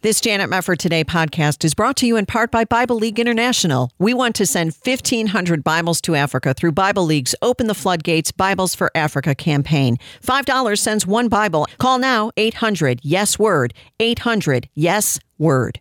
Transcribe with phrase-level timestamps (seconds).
[0.00, 3.90] This Janet Mefford Today podcast is brought to you in part by Bible League International.
[3.98, 8.76] We want to send 1,500 Bibles to Africa through Bible League's Open the Floodgates Bibles
[8.76, 9.96] for Africa campaign.
[10.22, 11.66] $5 sends one Bible.
[11.78, 13.74] Call now 800 Yes Word.
[13.98, 15.80] 800 Yes Word.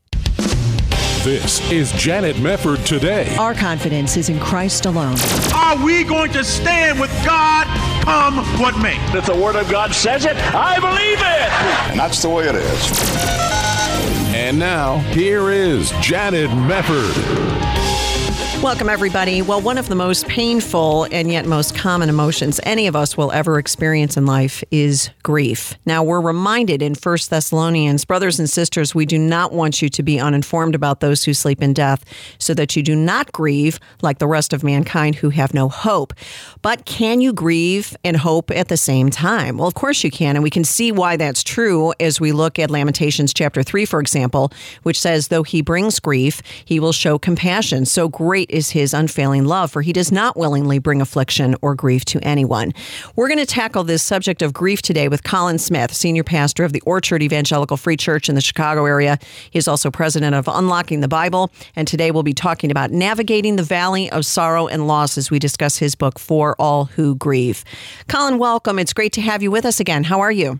[1.24, 3.36] This is Janet Mefford Today.
[3.36, 5.18] Our confidence is in Christ alone.
[5.54, 7.68] Are we going to stand with God
[8.04, 8.98] come what may?
[9.16, 11.92] If the Word of God says it, I believe it.
[11.92, 13.57] And that's the way it is.
[14.40, 17.67] And now, here is Janet Mefford.
[18.64, 19.44] Welcome, everybody.
[19.44, 23.32] Well, one of the most painful and yet most common emotions any of us will
[23.32, 25.76] ever experience in life is grief.
[25.86, 30.02] Now, we're reminded in 1 Thessalonians, brothers and sisters, we do not want you to
[30.02, 32.04] be uninformed about those who sleep in death,
[32.40, 36.14] so that you do not grieve like the rest of mankind who have no hope.
[36.64, 39.60] But can you grieve and hope at the same time?
[39.60, 42.58] Well, of course you can, and we can see why that's true as we look
[42.58, 44.52] at Lamentations chapter 3, for example,
[44.82, 47.86] which says, Though he brings grief, he will show compassion.
[47.86, 51.76] So great great is his unfailing love, for he does not willingly bring affliction or
[51.76, 52.74] grief to anyone.
[53.16, 56.74] We're going to tackle this subject of grief today with Colin Smith, senior pastor of
[56.74, 59.18] the Orchard Evangelical Free Church in the Chicago area.
[59.52, 63.56] He is also president of Unlocking the Bible, and today we'll be talking about navigating
[63.56, 67.64] the valley of sorrow and loss as we discuss his book, For All Who Grieve.
[68.08, 68.80] Colin, welcome.
[68.80, 70.06] It's great to have you with us again.
[70.06, 70.60] How are you?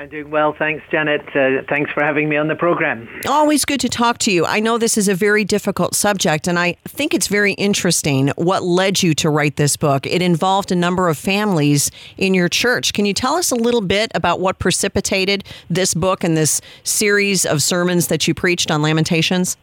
[0.00, 0.54] I'm doing well.
[0.58, 1.20] Thanks, Janet.
[1.36, 3.06] Uh, thanks for having me on the program.
[3.28, 4.46] Always good to talk to you.
[4.46, 8.62] I know this is a very difficult subject, and I think it's very interesting what
[8.62, 10.06] led you to write this book.
[10.06, 12.94] It involved a number of families in your church.
[12.94, 17.44] Can you tell us a little bit about what precipitated this book and this series
[17.44, 19.58] of sermons that you preached on Lamentations?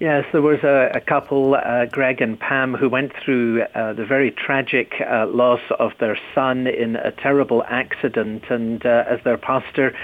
[0.00, 4.06] Yes, there was a, a couple, uh, Greg and Pam, who went through uh, the
[4.06, 8.44] very tragic uh, loss of their son in a terrible accident.
[8.48, 9.96] And uh, as their pastor,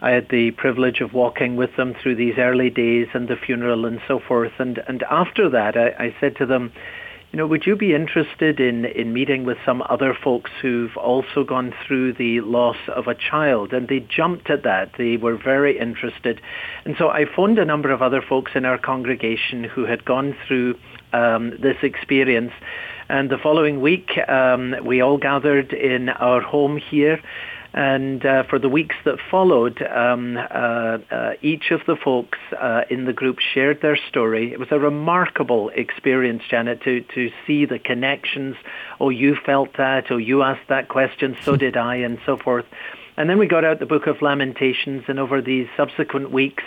[0.00, 3.84] I had the privilege of walking with them through these early days and the funeral
[3.84, 4.52] and so forth.
[4.58, 6.72] And, and after that, I, I said to them,
[7.32, 11.44] you know, would you be interested in, in meeting with some other folks who've also
[11.44, 13.72] gone through the loss of a child?
[13.72, 14.90] And they jumped at that.
[14.98, 16.42] They were very interested.
[16.84, 20.36] And so I phoned a number of other folks in our congregation who had gone
[20.46, 20.74] through
[21.14, 22.52] um, this experience.
[23.08, 27.18] And the following week, um, we all gathered in our home here
[27.74, 30.40] and uh, for the weeks that followed, um, uh,
[31.10, 34.52] uh, each of the folks uh, in the group shared their story.
[34.52, 38.56] It was a remarkable experience, Janet, to, to see the connections.
[39.00, 40.10] Oh, you felt that.
[40.10, 41.36] Oh, you asked that question.
[41.42, 42.66] So did I, and so forth.
[43.16, 46.64] And then we got out the Book of Lamentations, and over these subsequent weeks,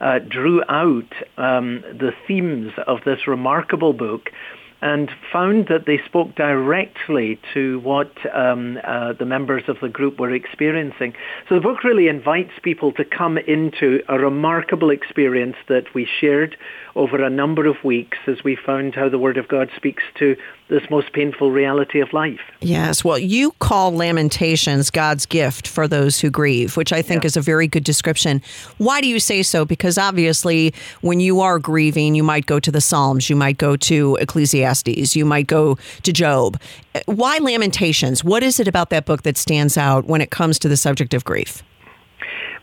[0.00, 4.30] uh, drew out um, the themes of this remarkable book
[4.80, 10.20] and found that they spoke directly to what um, uh, the members of the group
[10.20, 11.14] were experiencing.
[11.48, 16.56] So the book really invites people to come into a remarkable experience that we shared
[16.94, 20.36] over a number of weeks as we found how the Word of God speaks to
[20.68, 22.40] this most painful reality of life.
[22.60, 23.02] Yes.
[23.02, 27.28] Well, you call Lamentations God's gift for those who grieve, which I think yeah.
[27.28, 28.42] is a very good description.
[28.76, 29.64] Why do you say so?
[29.64, 33.76] Because obviously, when you are grieving, you might go to the Psalms, you might go
[33.76, 34.67] to Ecclesiastes,
[35.16, 36.60] you might go to Job.
[37.06, 38.24] Why Lamentations?
[38.24, 41.14] What is it about that book that stands out when it comes to the subject
[41.14, 41.62] of grief?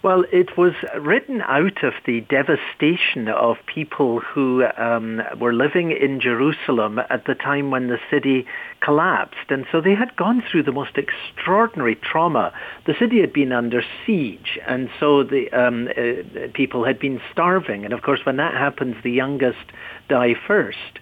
[0.06, 6.22] Well, it was written out of the devastation of people who um, were living in
[6.22, 8.46] Jerusalem at the time when the city
[8.82, 9.50] collapsed.
[9.50, 12.54] And so they had gone through the most extraordinary trauma.
[12.86, 17.84] The city had been under siege, and so the um, uh, people had been starving.
[17.84, 19.66] And of course, when that happens, the youngest
[20.08, 21.00] die first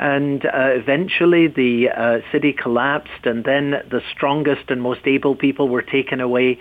[0.00, 5.68] and uh, eventually the uh, city collapsed and then the strongest and most able people
[5.68, 6.58] were taken away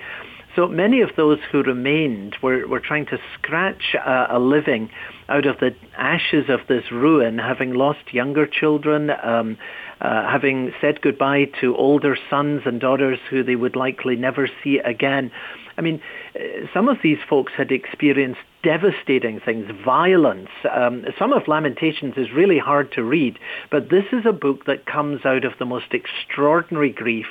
[0.55, 4.89] so many of those who remained were, were trying to scratch uh, a living
[5.29, 9.57] out of the ashes of this ruin, having lost younger children, um,
[10.01, 14.79] uh, having said goodbye to older sons and daughters who they would likely never see
[14.79, 15.31] again.
[15.77, 16.01] I mean,
[16.35, 16.39] uh,
[16.73, 20.49] some of these folks had experienced devastating things, violence.
[20.69, 23.39] Um, some of Lamentations is really hard to read,
[23.71, 27.27] but this is a book that comes out of the most extraordinary grief,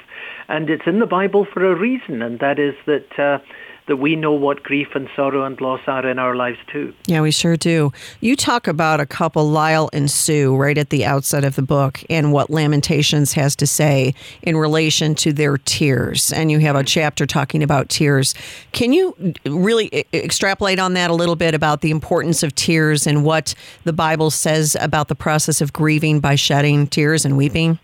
[0.49, 3.19] and it's in the Bible for a reason, and that is that.
[3.19, 3.39] Uh,
[3.89, 6.95] that we know what grief and sorrow and loss are in our lives too.
[7.07, 7.93] Yeah, we sure do.
[8.21, 12.03] You talk about a couple, Lyle and Sue, right at the outset of the book,
[12.09, 16.33] and what Lamentations has to say in relation to their tears.
[16.33, 18.35] And you have a chapter talking about tears.
[18.73, 23.25] Can you really extrapolate on that a little bit about the importance of tears and
[23.25, 23.55] what
[23.85, 27.79] the Bible says about the process of grieving by shedding tears and weeping?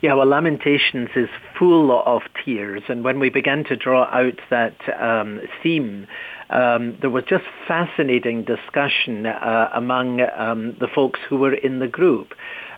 [0.00, 1.28] Yeah, well, Lamentations is
[1.58, 6.06] full of tears, and when we began to draw out that um, theme,
[6.50, 11.88] um, there was just fascinating discussion uh, among um, the folks who were in the
[11.88, 12.34] group.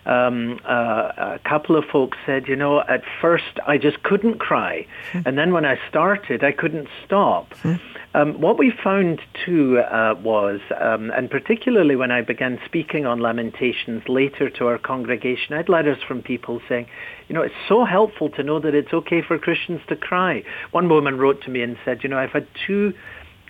[0.07, 4.87] Um, uh, a couple of folks said, you know, at first I just couldn't cry,
[5.13, 5.27] mm.
[5.27, 7.51] and then when I started, I couldn't stop.
[7.63, 7.81] Mm.
[8.13, 13.21] Um, what we found too uh, was, um, and particularly when I began speaking on
[13.21, 16.87] Lamentations later to our congregation, I had letters from people saying,
[17.31, 20.43] you know, it's so helpful to know that it's okay for Christians to cry.
[20.73, 22.93] One woman wrote to me and said, you know, I've had two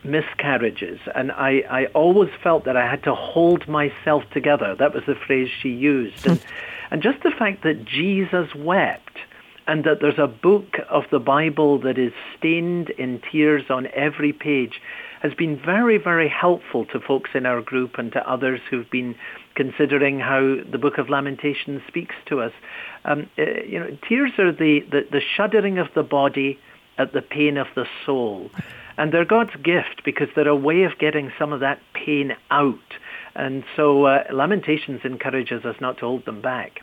[0.05, 4.77] miscarriages and I, I always felt that I had to hold myself together.
[4.79, 6.27] That was the phrase she used.
[6.27, 6.45] and,
[6.91, 9.17] and just the fact that Jesus wept
[9.67, 14.35] and that there's a book of the Bible that is stained in tears on every
[14.35, 14.79] page
[15.23, 19.15] has been very, very helpful to folks in our group and to others who've been
[19.55, 22.53] considering how the Book of Lamentations speaks to us.
[23.05, 26.59] Um, uh, you know, tears are the, the, the shuddering of the body
[26.99, 28.51] at the pain of the soul.
[28.99, 32.79] And they're God's gift because they're a way of getting some of that pain out.
[33.35, 36.81] And so uh, Lamentations encourages us not to hold them back.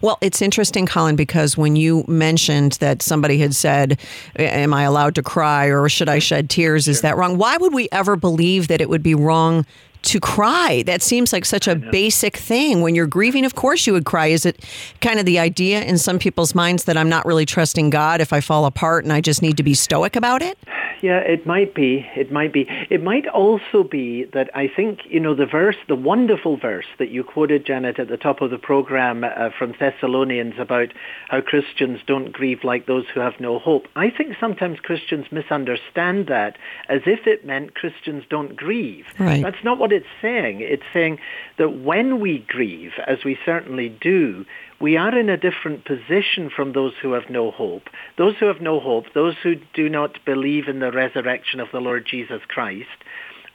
[0.00, 4.00] Well, it's interesting, Colin, because when you mentioned that somebody had said,
[4.36, 6.84] Am I allowed to cry or should I shed tears?
[6.84, 6.92] Sure.
[6.92, 7.38] Is that wrong?
[7.38, 9.66] Why would we ever believe that it would be wrong
[10.04, 10.82] to cry?
[10.86, 12.80] That seems like such a basic thing.
[12.80, 14.26] When you're grieving, of course you would cry.
[14.26, 14.64] Is it
[15.00, 18.32] kind of the idea in some people's minds that I'm not really trusting God if
[18.32, 20.58] I fall apart and I just need to be stoic about it?
[21.02, 22.06] Yeah, it might be.
[22.16, 22.66] It might be.
[22.90, 27.10] It might also be that I think, you know, the verse, the wonderful verse that
[27.10, 30.88] you quoted, Janet, at the top of the program uh, from Thessalonians about
[31.28, 33.86] how Christians don't grieve like those who have no hope.
[33.96, 36.56] I think sometimes Christians misunderstand that
[36.88, 39.06] as if it meant Christians don't grieve.
[39.18, 39.42] Right.
[39.42, 40.60] That's not what it's saying.
[40.60, 41.18] It's saying
[41.58, 44.44] that when we grieve, as we certainly do,
[44.84, 47.84] we are in a different position from those who have no hope.
[48.18, 51.80] Those who have no hope, those who do not believe in the resurrection of the
[51.80, 52.98] Lord Jesus Christ,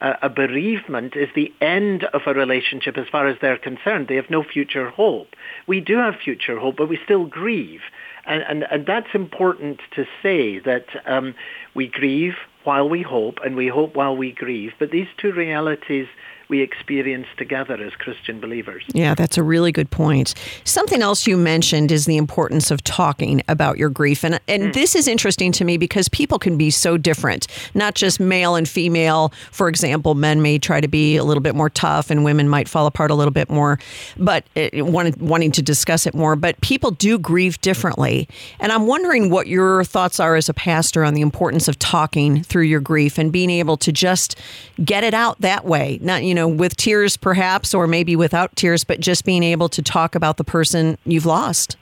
[0.00, 4.08] uh, a bereavement is the end of a relationship as far as they're concerned.
[4.08, 5.28] They have no future hope.
[5.68, 7.82] We do have future hope, but we still grieve.
[8.26, 11.36] And, and, and that's important to say that um,
[11.76, 12.34] we grieve
[12.64, 14.72] while we hope and we hope while we grieve.
[14.80, 16.08] But these two realities
[16.50, 18.82] we experience together as Christian believers.
[18.92, 20.34] Yeah, that's a really good point.
[20.64, 24.24] Something else you mentioned is the importance of talking about your grief.
[24.24, 24.72] And, and mm.
[24.74, 28.68] this is interesting to me because people can be so different, not just male and
[28.68, 29.32] female.
[29.52, 32.68] For example, men may try to be a little bit more tough and women might
[32.68, 33.78] fall apart a little bit more,
[34.16, 36.34] but it, uh, wanted, wanting to discuss it more.
[36.34, 38.28] But people do grieve differently.
[38.58, 42.42] And I'm wondering what your thoughts are as a pastor on the importance of talking
[42.42, 44.36] through your grief and being able to just
[44.84, 46.00] get it out that way.
[46.02, 49.68] Not, you know, know, with tears perhaps, or maybe without tears, but just being able
[49.68, 51.76] to talk about the person you've lost.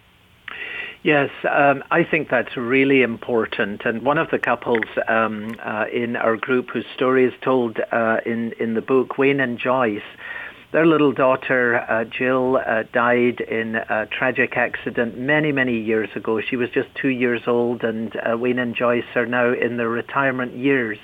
[1.05, 3.83] Yes, um, I think that's really important.
[3.85, 8.19] And one of the couples um, uh, in our group whose story is told uh,
[8.27, 10.03] in, in the book, Wayne and Joyce,
[10.73, 16.41] their little daughter, uh, Jill, uh, died in a tragic accident many, many years ago.
[16.41, 19.89] She was just two years old, and uh, Wayne and Joyce are now in their
[19.89, 20.99] retirement years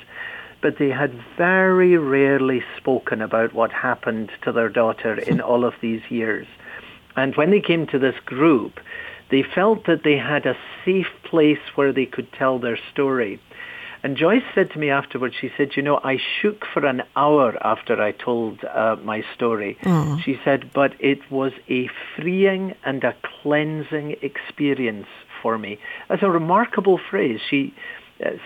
[0.65, 5.75] but they had very rarely spoken about what happened to their daughter in all of
[5.83, 6.47] these years.
[7.17, 8.81] And when they came to this group,
[9.31, 13.39] they felt that they had a safe place where they could tell their story.
[14.03, 17.59] And Joyce said to me afterwards, she said, you know, I shook for an hour
[17.63, 19.77] after I told uh, my story.
[19.83, 20.23] Mm.
[20.23, 25.09] She said, but it was a freeing and a cleansing experience
[25.43, 25.79] for me.
[26.09, 27.41] That's a remarkable phrase.
[27.51, 27.75] She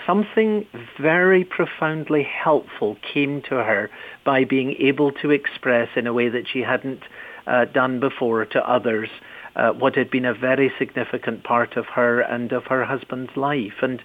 [0.06, 0.66] something
[1.00, 3.90] very profoundly helpful came to her
[4.25, 7.02] by being able to express in a way that she hadn't
[7.46, 9.08] uh, done before to others
[9.56, 13.75] uh, what had been a very significant part of her and of her husband's life.
[13.82, 14.02] And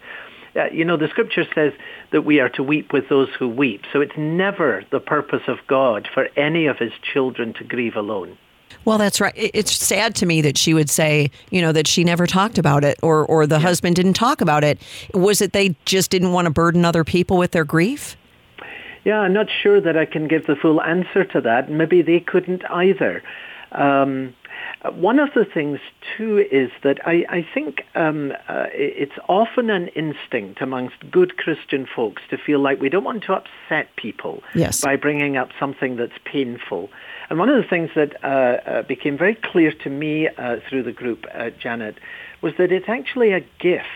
[0.56, 1.74] uh, you know, the scripture says
[2.12, 3.82] that we are to weep with those who weep.
[3.92, 8.38] So it's never the purpose of God for any of his children to grieve alone.
[8.86, 9.34] Well, that's right.
[9.36, 12.84] It's sad to me that she would say, you know, that she never talked about
[12.84, 13.62] it or, or the yeah.
[13.62, 14.80] husband didn't talk about it.
[15.14, 18.16] Was it they just didn't want to burden other people with their grief?
[19.04, 21.70] Yeah, I'm not sure that I can give the full answer to that.
[21.70, 23.22] Maybe they couldn't either.
[23.74, 24.34] Um,
[24.92, 25.80] one of the things,
[26.18, 31.88] too, is that I, I think um, uh, it's often an instinct amongst good Christian
[31.96, 34.82] folks to feel like we don't want to upset people yes.
[34.82, 36.90] by bringing up something that's painful.
[37.34, 40.84] And one of the things that uh, uh, became very clear to me uh, through
[40.84, 41.96] the group, uh, Janet,
[42.44, 43.88] was that it's actually a gift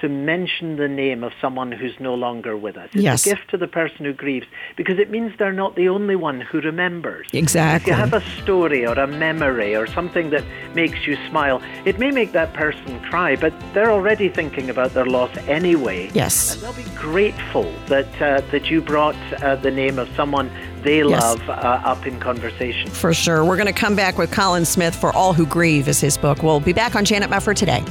[0.00, 2.88] to mention the name of someone who's no longer with us.
[2.92, 3.26] It's Yes.
[3.26, 6.40] a gift to the person who grieves because it means they're not the only one
[6.40, 7.26] who remembers.
[7.32, 7.90] Exactly.
[7.92, 11.98] If you have a story or a memory or something that makes you smile, it
[11.98, 16.10] may make that person cry, but they're already thinking about their loss anyway.
[16.14, 16.54] Yes.
[16.54, 20.50] And they'll be grateful that uh, that you brought uh, the name of someone
[20.82, 21.20] they Yes.
[21.22, 21.52] love uh,
[21.84, 22.88] up in conversation.
[22.90, 23.44] For sure.
[23.44, 26.42] We're going to come back with Colin Smith for All Who Grieve is his book.
[26.42, 27.84] We'll be back on Janet Mefford today.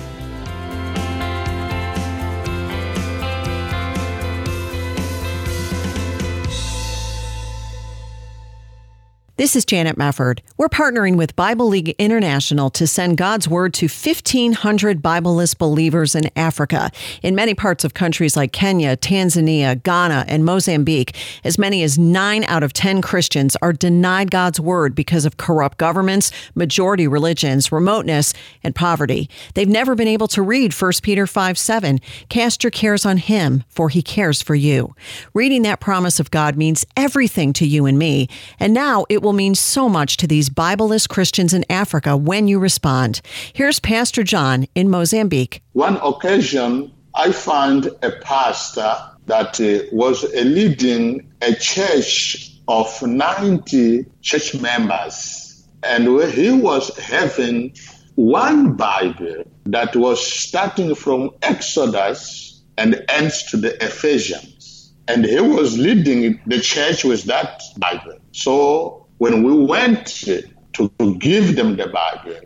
[9.39, 10.41] This is Janet Mefford.
[10.57, 16.29] We're partnering with Bible League International to send God's Word to 1,500 Bibleless believers in
[16.35, 16.91] Africa.
[17.23, 21.15] In many parts of countries like Kenya, Tanzania, Ghana, and Mozambique,
[21.45, 25.77] as many as 9 out of 10 Christians are denied God's Word because of corrupt
[25.77, 29.29] governments, majority religions, remoteness, and poverty.
[29.53, 32.01] They've never been able to read 1 Peter 5 7.
[32.27, 34.95] Cast your cares on Him, for He cares for you.
[35.33, 38.27] Reading that promise of God means everything to you and me,
[38.59, 42.59] and now it will mean so much to these Bibleless Christians in Africa when you
[42.59, 43.21] respond.
[43.53, 45.61] Here's Pastor John in Mozambique.
[45.73, 48.95] One occasion, I found a pastor
[49.25, 55.65] that uh, was leading a church of 90 church members.
[55.83, 57.73] And he was having
[58.15, 64.93] one Bible that was starting from Exodus and ends to the Ephesians.
[65.07, 68.19] And he was leading the church with that Bible.
[68.31, 72.39] So when we went to give them the Bible,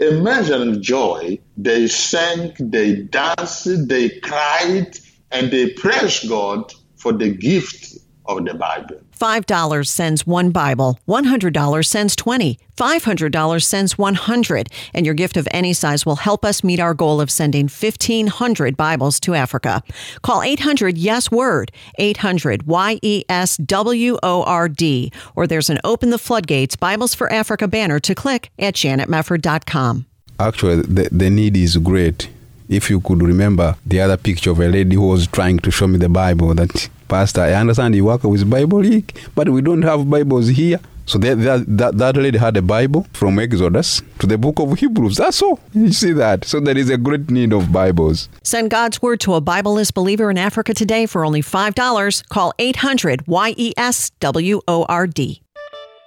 [0.00, 1.38] imagine joy.
[1.56, 4.98] They sang, they danced, they cried,
[5.30, 9.00] and they praised God for the gift of the Bible.
[9.22, 15.72] $5 sends one Bible, $100 sends 20, $500 sends 100, and your gift of any
[15.72, 19.84] size will help us meet our goal of sending 1,500 Bibles to Africa.
[20.22, 25.78] Call 800 Yes Word, 800 Y E S W O R D, or there's an
[25.84, 30.06] Open the Floodgates Bibles for Africa banner to click at janetmefford.com.
[30.40, 32.28] Actually, the, the need is great.
[32.68, 35.86] If you could remember the other picture of a lady who was trying to show
[35.86, 39.82] me the Bible, that Pastor, I understand you work with Bible League, but we don't
[39.82, 40.80] have Bibles here.
[41.04, 44.78] So that, that, that, that lady had a Bible from Exodus to the book of
[44.78, 45.18] Hebrews.
[45.18, 45.60] That's all.
[45.74, 46.46] You see that?
[46.46, 48.30] So there is a great need of Bibles.
[48.42, 52.28] Send God's Word to a Bibleless believer in Africa today for only $5.
[52.30, 55.42] Call 800 Y E S W O R D.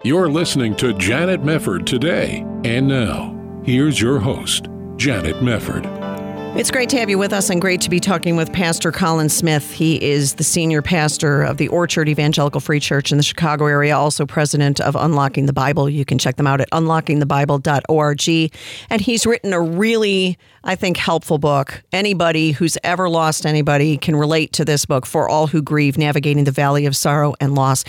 [0.04, 2.40] You're listening to Janet Mefford today.
[2.64, 6.15] And now, here's your host, Janet Mefford.
[6.58, 9.28] It's great to have you with us and great to be talking with Pastor Colin
[9.28, 9.74] Smith.
[9.74, 13.94] He is the senior pastor of the Orchard Evangelical Free Church in the Chicago area,
[13.98, 15.90] also president of Unlocking the Bible.
[15.90, 18.54] You can check them out at unlockingthebible.org.
[18.90, 21.84] And he's written a really, I think, helpful book.
[21.92, 26.46] Anybody who's ever lost anybody can relate to this book, For All Who Grieve Navigating
[26.46, 27.84] the Valley of Sorrow and Loss.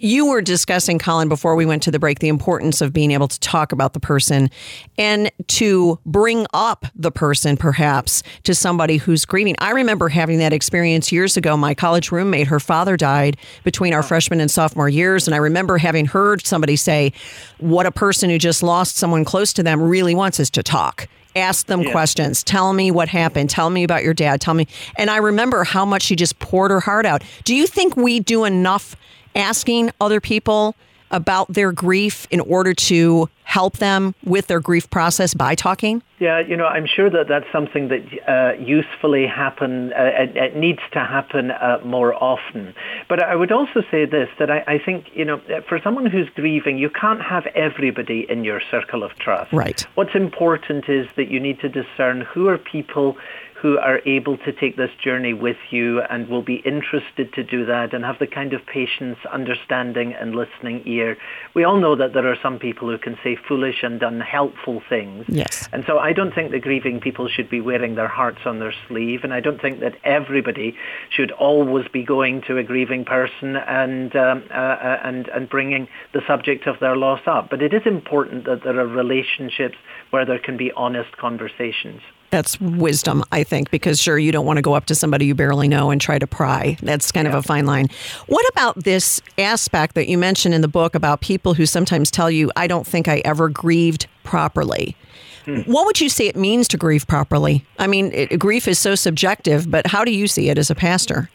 [0.00, 3.26] You were discussing, Colin, before we went to the break, the importance of being able
[3.26, 4.48] to talk about the person
[4.96, 9.56] and to bring up the person, perhaps, to somebody who's grieving.
[9.58, 11.56] I remember having that experience years ago.
[11.56, 15.26] My college roommate, her father died between our freshman and sophomore years.
[15.26, 17.12] And I remember having heard somebody say,
[17.58, 21.08] What a person who just lost someone close to them really wants is to talk
[21.36, 25.10] ask them questions tell me what happened tell me about your dad tell me and
[25.10, 28.44] i remember how much she just poured her heart out do you think we do
[28.44, 28.96] enough
[29.34, 30.74] asking other people
[31.10, 36.40] about their grief in order to help them with their grief process by talking Yeah,
[36.40, 39.92] you know, I'm sure that that's something that uh, usefully happen.
[39.94, 42.74] Uh, it, it needs to happen uh, more often.
[43.08, 46.28] But I would also say this: that I, I think, you know, for someone who's
[46.34, 49.50] grieving, you can't have everybody in your circle of trust.
[49.52, 49.86] Right.
[49.94, 53.16] What's important is that you need to discern who are people
[53.60, 57.66] who are able to take this journey with you and will be interested to do
[57.66, 61.16] that and have the kind of patience, understanding and listening ear.
[61.54, 65.24] We all know that there are some people who can say foolish and unhelpful things.
[65.26, 65.68] Yes.
[65.72, 68.74] And so I don't think the grieving people should be wearing their hearts on their
[68.86, 70.76] sleeve, and I don't think that everybody
[71.10, 75.88] should always be going to a grieving person and um, uh, uh, and and bringing
[76.12, 77.50] the subject of their loss up.
[77.50, 79.76] But it is important that there are relationships
[80.10, 82.00] where there can be honest conversations.
[82.30, 85.34] That's wisdom, I think, because sure, you don't want to go up to somebody you
[85.34, 86.76] barely know and try to pry.
[86.82, 87.88] That's kind of a fine line.
[88.26, 92.30] What about this aspect that you mentioned in the book about people who sometimes tell
[92.30, 94.96] you, I don't think I ever grieved properly?
[95.44, 95.60] Hmm.
[95.62, 97.64] What would you say it means to grieve properly?
[97.78, 100.74] I mean, it, grief is so subjective, but how do you see it as a
[100.74, 101.30] pastor?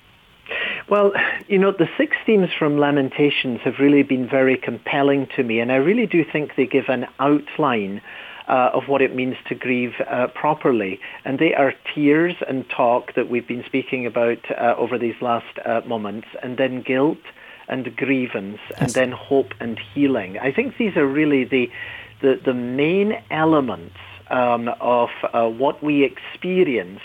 [0.90, 1.14] Well,
[1.48, 5.72] you know, the six themes from Lamentations have really been very compelling to me, and
[5.72, 8.02] I really do think they give an outline
[8.48, 11.00] uh, of what it means to grieve uh, properly.
[11.26, 15.58] And they are tears and talk that we've been speaking about uh, over these last
[15.66, 17.20] uh, moments, and then guilt
[17.68, 18.80] and grievance, yes.
[18.82, 20.38] and then hope and healing.
[20.40, 21.72] I think these are really the
[22.22, 23.98] the, the main elements
[24.30, 27.02] um, of uh, what we experience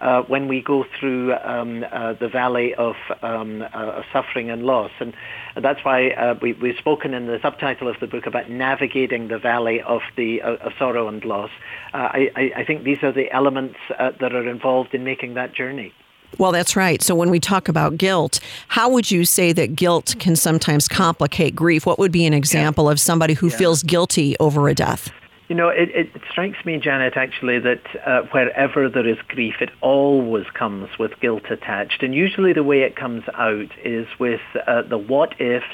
[0.00, 4.90] uh, when we go through um, uh, the valley of, um, uh, suffering and loss.
[5.00, 5.14] And
[5.56, 9.38] that's why uh, we, have spoken in the subtitle of the book about navigating the
[9.38, 11.50] valley of, the, uh, of sorrow and loss.
[11.94, 15.92] Uh, I, I, think these are the elements that are involved in making that journey.
[16.38, 17.00] Well, that's right.
[17.02, 21.56] So when we talk about guilt, how would you say that guilt can sometimes complicate
[21.56, 21.86] grief?
[21.86, 22.92] What would be an example yeah.
[22.92, 23.56] of somebody who yeah.
[23.56, 25.10] feels guilty over a death?
[25.48, 29.70] You know, it, it strikes me, Janet, actually, that uh, wherever there is grief, it
[29.80, 32.02] always comes with guilt attached.
[32.02, 35.66] And usually the way it comes out is with uh, the what ifs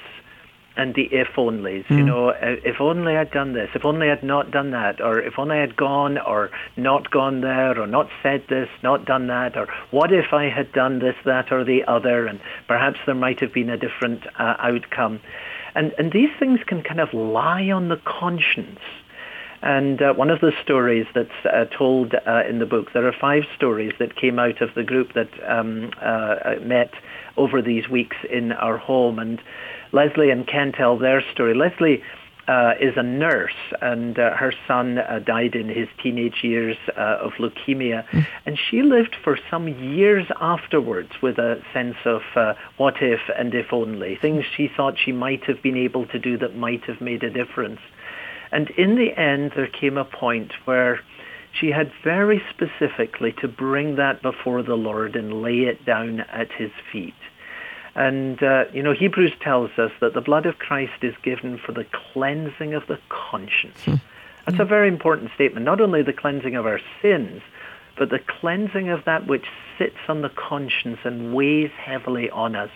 [0.76, 1.86] and the if onlys.
[1.86, 1.98] Mm.
[1.98, 5.20] You know, uh, if only I'd done this, if only I'd not done that, or
[5.20, 9.56] if only I'd gone or not gone there, or not said this, not done that,
[9.56, 13.40] or what if I had done this, that, or the other, and perhaps there might
[13.40, 15.20] have been a different uh, outcome.
[15.74, 18.80] And, and these things can kind of lie on the conscience
[19.62, 23.12] and uh, one of the stories that's uh, told uh, in the book, there are
[23.12, 26.92] five stories that came out of the group that um, uh, met
[27.37, 29.21] over these weeks in our home.
[29.21, 29.40] And
[29.92, 31.54] Leslie and Ken tell their story.
[31.54, 32.02] Leslie
[32.49, 38.04] uh, is a nurse, and uh, her son died in his teenage years of leukemia.
[38.09, 38.26] Mm.
[38.45, 42.23] And she lived for some years afterwards with a sense of
[42.78, 46.37] what if and if only, things she thought she might have been able to do
[46.38, 47.78] that might have made a difference.
[48.52, 51.00] And in the end, there came a point where
[51.52, 56.50] she had very specifically to bring that before the Lord and lay it down at
[56.52, 57.14] his feet.
[57.94, 61.73] And, uh, you know, Hebrews tells us that the blood of Christ is given for
[61.73, 63.85] the cleansing of the conscience.
[63.85, 63.94] Hmm.
[64.47, 65.64] That's a very important statement.
[65.64, 67.42] Not only the cleansing of our sins,
[67.99, 69.44] but the cleansing of that which
[69.78, 72.71] sits on the conscience and weighs heavily on us.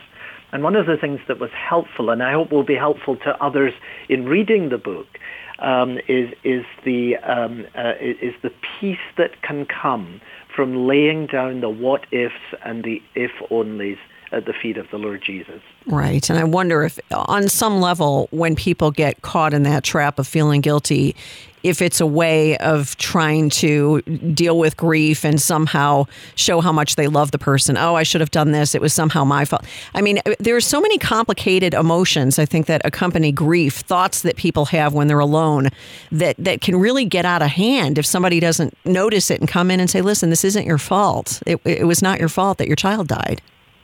[0.52, 3.42] And one of the things that was helpful, and I hope will be helpful to
[3.42, 3.72] others
[4.08, 5.18] in reading the book,
[5.58, 10.20] um, is is the um, uh, is the peace that can come
[10.54, 12.34] from laying down the what ifs
[12.64, 13.98] and the if onlys
[14.32, 15.62] at the feet of the Lord Jesus.
[15.86, 16.28] Right.
[16.28, 20.26] And I wonder if, on some level, when people get caught in that trap of
[20.26, 21.14] feeling guilty,
[21.66, 26.94] if it's a way of trying to deal with grief and somehow show how much
[26.94, 27.76] they love the person.
[27.76, 28.74] Oh, I should have done this.
[28.74, 29.64] It was somehow my fault.
[29.94, 34.36] I mean, there are so many complicated emotions, I think, that accompany grief, thoughts that
[34.36, 35.70] people have when they're alone
[36.12, 39.70] that, that can really get out of hand if somebody doesn't notice it and come
[39.70, 41.42] in and say, listen, this isn't your fault.
[41.46, 43.42] It, it was not your fault that your child died.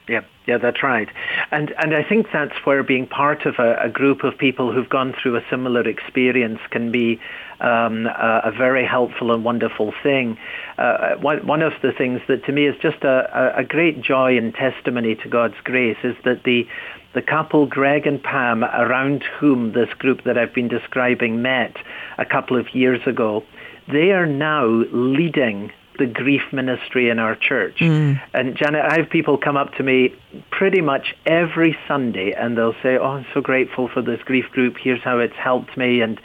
[0.09, 1.09] Yeah, yeah, that's right.
[1.53, 4.89] And and I think that's where being part of a, a group of people who've
[4.89, 7.21] gone through a similar experience can be
[7.63, 10.37] um, a, a, very helpful and wonderful thing.
[10.79, 14.37] Uh, one, one of the things that to me is just a, a great joy
[14.37, 16.67] and testimony to God's grace is that the
[17.15, 21.77] the couple Greg and Pam, around whom this group that I've been describing met
[22.17, 23.45] a couple of years ago,
[23.87, 27.77] they are now leading the grief ministry in our church.
[27.81, 28.19] Mm.
[28.33, 30.15] And Janet, I have people come up to me
[30.51, 34.79] pretty much every Sunday and they'll say, "Oh, I'm so grateful for this grief group.
[34.79, 36.19] Here's how it's helped me." And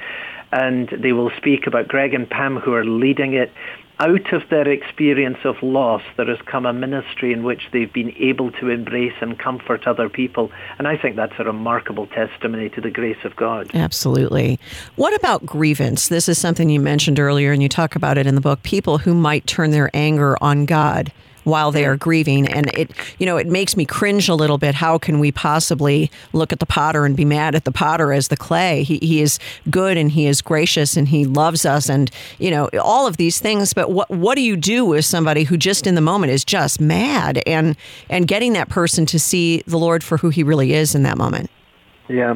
[0.52, 3.52] and they will speak about Greg and Pam who are leading it
[4.00, 8.14] out of their experience of loss, there has come a ministry in which they've been
[8.18, 10.52] able to embrace and comfort other people.
[10.78, 13.72] And I think that's a remarkable testimony to the grace of God.
[13.74, 14.60] Absolutely.
[14.96, 16.10] What about grievance?
[16.10, 19.00] This is something you mentioned earlier, and you talk about it in the book people
[19.00, 21.12] who might turn their anger on God
[21.48, 22.46] while they are grieving.
[22.48, 24.76] And it, you know, it makes me cringe a little bit.
[24.76, 28.28] How can we possibly look at the potter and be mad at the potter as
[28.28, 28.84] the clay?
[28.84, 32.70] He, he is good and he is gracious and he loves us and, you know,
[32.82, 33.74] all of these things.
[33.74, 36.82] But what, what do you do with somebody who just in the moment is just
[36.82, 37.78] mad and,
[38.10, 41.18] and getting that person to see the Lord for who he really is in that
[41.18, 41.50] moment?
[42.10, 42.36] Yeah.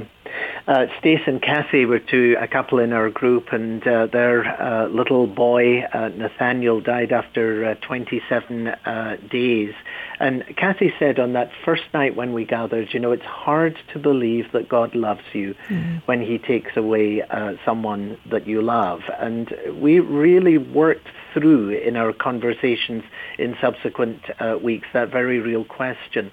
[0.68, 4.88] Uh, Stace and Cassie were two, a couple in our group, and uh, their uh,
[4.88, 9.74] little boy, uh, Nathaniel, died after uh, 27 uh, days.
[10.20, 14.00] And Cassie said on that first night when we gathered, you know, it's hard to
[14.00, 15.98] believe that God loves you mm-hmm.
[16.06, 17.24] when he takes away
[17.66, 19.02] someone that you love.
[19.20, 23.04] And we really worked through in our conversations
[23.38, 26.32] in subsequent uh, weeks that very real question.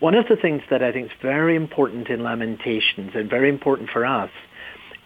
[0.00, 3.90] One of the things that I think is very important in Lamentations and very important
[3.90, 4.30] for us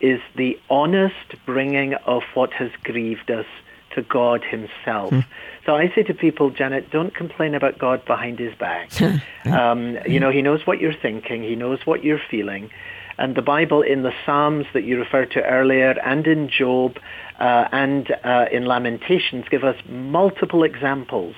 [0.00, 3.46] is the honest bringing of what has grieved us
[3.94, 5.12] to God himself.
[5.12, 5.24] Mm.
[5.66, 8.90] So I say to people, Janet, don't complain about God behind his back.
[9.46, 11.42] um, you know, he knows what you're thinking.
[11.42, 12.70] He knows what you're feeling.
[13.18, 16.96] And the Bible in the Psalms that you referred to earlier and in Job
[17.38, 21.34] uh, and uh, in Lamentations give us multiple examples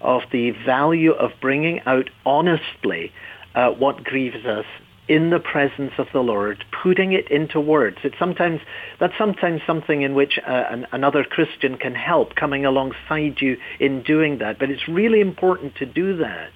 [0.00, 3.12] of the value of bringing out honestly
[3.54, 4.66] uh, what grieves us
[5.08, 7.98] in the presence of the Lord, putting it into words.
[8.04, 8.60] It's sometimes
[9.00, 14.02] that's sometimes something in which uh, an, another Christian can help, coming alongside you in
[14.02, 14.58] doing that.
[14.58, 16.50] But it's really important to do that,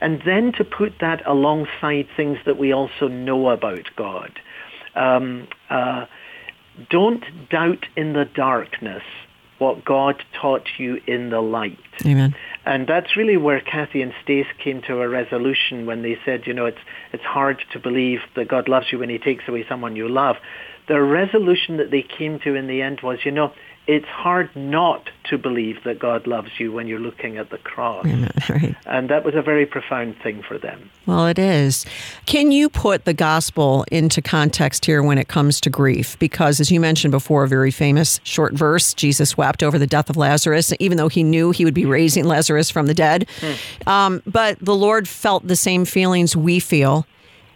[0.00, 4.40] and then to put that alongside things that we also know about God.
[4.94, 6.06] Um, uh,
[6.90, 9.02] don't doubt in the darkness
[9.58, 11.78] what God taught you in the light.
[12.04, 12.34] Amen.
[12.66, 16.54] And that's really where Kathy and Stace came to a resolution when they said, you
[16.54, 16.78] know, it's
[17.12, 20.36] it's hard to believe that God loves you when he takes away someone you love.
[20.88, 23.52] The resolution that they came to in the end was, you know,
[23.86, 28.06] it's hard not to believe that God loves you when you're looking at the cross.
[28.48, 28.74] Right.
[28.86, 30.90] And that was a very profound thing for them.
[31.06, 31.86] Well, it is.
[32.26, 36.18] Can you put the gospel into context here when it comes to grief?
[36.18, 40.10] Because, as you mentioned before, a very famous short verse Jesus wept over the death
[40.10, 43.26] of Lazarus, even though he knew he would be raising Lazarus from the dead.
[43.40, 43.88] Hmm.
[43.88, 47.06] Um, but the Lord felt the same feelings we feel.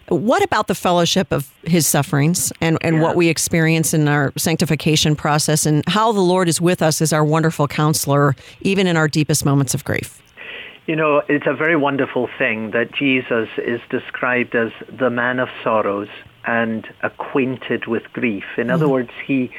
[0.09, 5.15] What about the fellowship of his sufferings and, and what we experience in our sanctification
[5.15, 9.09] process and how the Lord is with us as our wonderful counselor, even in our
[9.09, 10.23] deepest moments of grief?
[10.87, 15.51] You know, it's a very wonderful thing that Jesus is described as the man of
[15.63, 16.09] sorrows
[16.47, 18.45] and acquainted with grief.
[18.57, 18.93] In other mm-hmm.
[18.93, 19.51] words, he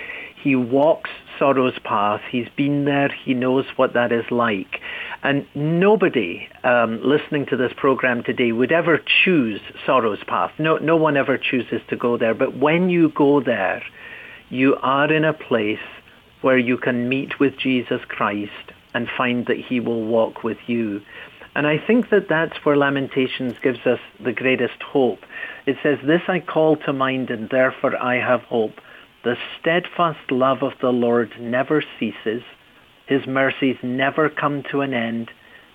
[0.41, 2.21] he walks sorrow's path.
[2.29, 3.09] He's been there.
[3.09, 4.81] He knows what that is like.
[5.23, 10.51] And nobody um, listening to this program today would ever choose sorrow's path.
[10.59, 12.33] No, no one ever chooses to go there.
[12.33, 13.81] But when you go there,
[14.49, 15.79] you are in a place
[16.41, 18.51] where you can meet with Jesus Christ
[18.93, 21.01] and find that he will walk with you.
[21.55, 25.19] And I think that that's where Lamentations gives us the greatest hope.
[25.65, 28.79] It says, This I call to mind and therefore I have hope.
[29.21, 32.41] The steadfast love of the Lord never ceases.
[33.05, 35.29] His mercies never come to an end.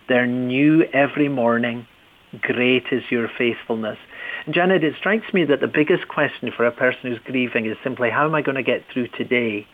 [0.09, 1.87] They're new every morning.
[2.41, 3.99] Great is your faithfulness.
[4.47, 7.77] And Janet, it strikes me that the biggest question for a person who's grieving is
[7.85, 9.67] simply, how am I going to get through today?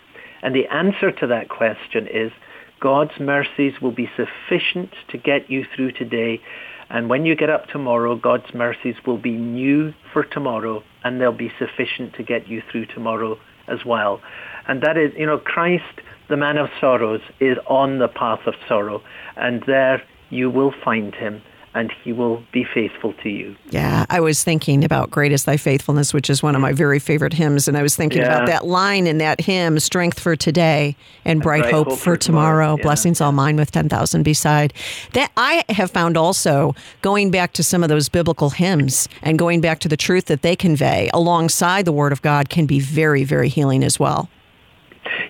[0.42, 2.33] And the answer to that question is,
[2.80, 6.40] God's mercies will be sufficient to get you through today.
[6.88, 11.30] And when you get up tomorrow, God's mercies will be new for tomorrow, and they'll
[11.30, 13.38] be sufficient to get you through tomorrow
[13.70, 14.20] as well.
[14.68, 18.54] And that is, you know, Christ, the man of sorrows, is on the path of
[18.68, 19.02] sorrow,
[19.37, 21.42] and there you will find him
[21.74, 23.54] and he will be faithful to you.
[23.70, 26.98] Yeah, I was thinking about Great is Thy Faithfulness, which is one of my very
[26.98, 27.68] favorite hymns.
[27.68, 28.35] And I was thinking Yeah.
[28.35, 32.83] about that line in that hymn, Strength for Today and Bright, hope, for tomorrow, Yeah.
[32.83, 34.72] blessings all mine with 10,000 beside.
[35.12, 39.61] That I have found also going back to some of those biblical hymns and going
[39.61, 43.22] back to the truth that they convey alongside the Word of God can be very,
[43.22, 44.28] very healing as well.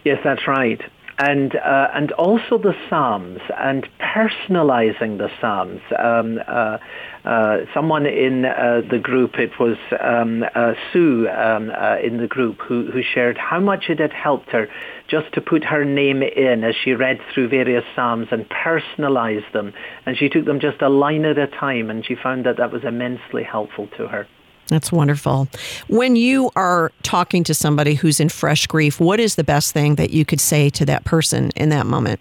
[0.04, 0.80] Yes, that's right.
[1.22, 5.82] And uh, and also the Psalms and personalizing the Psalms.
[5.98, 6.78] Um, uh,
[7.24, 12.26] uh, someone in uh, the group, it was um, uh, Sue um, uh, in the
[12.26, 14.68] group, who, who shared how much it had helped her
[15.08, 19.74] just to put her name in as she read through various Psalms and personalized them.
[20.06, 22.72] And she took them just a line at a time, and she found that that
[22.72, 24.26] was immensely helpful to her.
[24.70, 25.48] That's wonderful.
[25.88, 29.96] When you are talking to somebody who's in fresh grief, what is the best thing
[29.96, 32.20] that you could say to that person in that moment?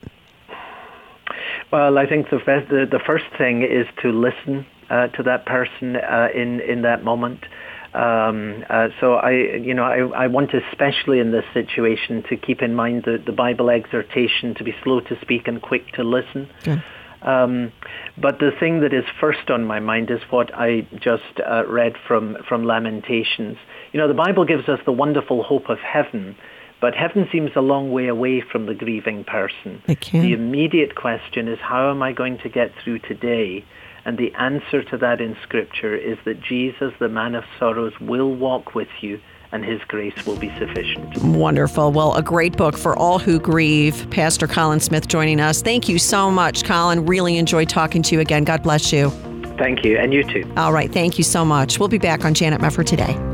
[1.72, 5.46] Well, I think the best, the, the first thing is to listen uh, to that
[5.46, 7.46] person uh, in in that moment.
[7.94, 12.62] Um, uh, so I, you know, I, I want especially in this situation to keep
[12.62, 16.50] in mind the, the Bible exhortation to be slow to speak and quick to listen.
[16.64, 16.84] Good.
[17.22, 17.72] Um,
[18.18, 21.94] but the thing that is first on my mind is what I just uh, read
[22.08, 23.58] from, from Lamentations.
[23.92, 26.36] You know, the Bible gives us the wonderful hope of heaven,
[26.80, 29.82] but heaven seems a long way away from the grieving person.
[30.22, 33.66] The immediate question is, how am I going to get through today?
[34.06, 38.34] And the answer to that in Scripture is that Jesus, the man of sorrows, will
[38.34, 39.20] walk with you
[39.52, 41.18] and his grace will be sufficient.
[41.24, 41.92] Wonderful.
[41.92, 44.10] Well, a great book for all who grieve.
[44.12, 45.62] Pastor Colin Smith joining us.
[45.62, 47.06] Thank you so much, Colin.
[47.06, 48.44] Really enjoyed talking to you again.
[48.44, 49.10] God bless you.
[49.58, 50.50] Thank you, and you too.
[50.56, 50.92] All right.
[50.92, 51.80] Thank you so much.
[51.80, 53.29] We'll be back on Janet Mefford today.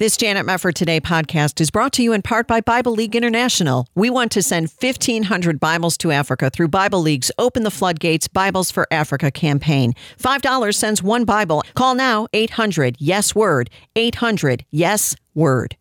[0.00, 3.86] This Janet Mefford Today podcast is brought to you in part by Bible League International.
[3.94, 8.70] We want to send 1,500 Bibles to Africa through Bible League's Open the Floodgates Bibles
[8.70, 9.92] for Africa campaign.
[10.18, 11.62] $5 sends one Bible.
[11.74, 13.68] Call now 800 Yes Word.
[13.94, 15.76] 800 Yes Word.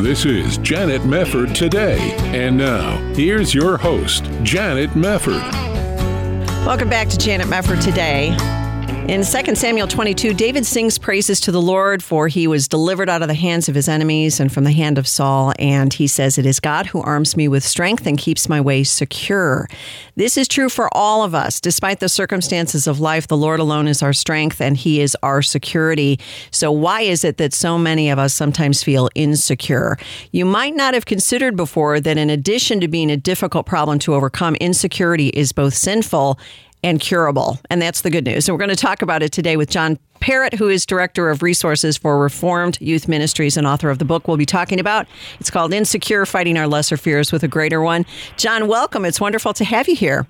[0.00, 2.00] This is Janet Mefford Today.
[2.34, 5.48] And now, here's your host, Janet Mefford.
[6.66, 8.36] Welcome back to Janet Mefford Today.
[9.08, 13.20] In 2 Samuel 22, David sings praises to the Lord, for he was delivered out
[13.20, 15.52] of the hands of his enemies and from the hand of Saul.
[15.58, 18.84] And he says, It is God who arms me with strength and keeps my way
[18.84, 19.68] secure.
[20.14, 21.60] This is true for all of us.
[21.60, 25.42] Despite the circumstances of life, the Lord alone is our strength and he is our
[25.42, 26.20] security.
[26.52, 29.98] So, why is it that so many of us sometimes feel insecure?
[30.30, 34.14] You might not have considered before that in addition to being a difficult problem to
[34.14, 36.38] overcome, insecurity is both sinful
[36.82, 37.58] and curable.
[37.70, 38.48] And that's the good news.
[38.48, 41.42] And we're going to talk about it today with John Perritt, who is Director of
[41.42, 45.06] Resources for Reformed Youth Ministries and author of the book we'll be talking about.
[45.40, 48.06] It's called Insecure Fighting Our Lesser Fears with a Greater One.
[48.36, 49.04] John, welcome.
[49.04, 50.26] It's wonderful to have you here.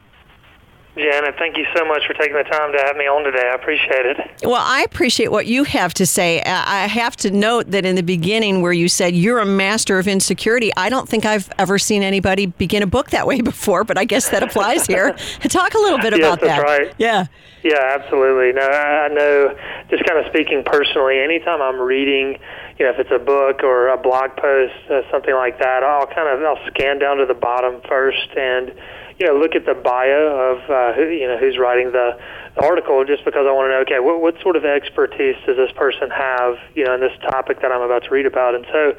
[0.94, 3.48] Janet, thank you so much for taking the time to have me on today.
[3.50, 4.18] I appreciate it.
[4.42, 6.42] Well, I appreciate what you have to say.
[6.42, 10.06] I have to note that in the beginning, where you said you're a master of
[10.06, 13.96] insecurity, I don't think I've ever seen anybody begin a book that way before, but
[13.96, 15.12] I guess that applies here.
[15.48, 16.62] Talk a little bit yes, about that's that.
[16.62, 16.94] right.
[16.98, 17.26] Yeah.
[17.62, 18.52] Yeah, absolutely.
[18.52, 19.56] No, I know,
[19.88, 22.38] just kind of speaking personally, anytime I'm reading,
[22.78, 26.06] you know, if it's a book or a blog post, uh, something like that, I'll
[26.06, 28.74] kind of, I'll scan down to the bottom first and,
[29.22, 32.18] you know, look at the bio of uh, who you know who's writing the,
[32.56, 35.56] the article, just because I want to know, okay, what what sort of expertise does
[35.56, 38.66] this person have, you know, in this topic that I'm about to read about, and
[38.72, 38.98] so.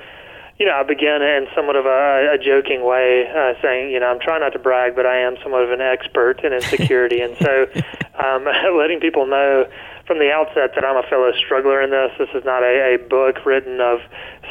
[0.59, 4.05] You know, I began in somewhat of a, a joking way, uh, saying, you know,
[4.05, 7.35] I'm trying not to brag, but I am somewhat of an expert in insecurity, and
[7.41, 7.65] so
[8.23, 8.45] um,
[8.77, 9.65] letting people know
[10.05, 12.11] from the outset that I'm a fellow struggler in this.
[12.19, 13.99] This is not a, a book written of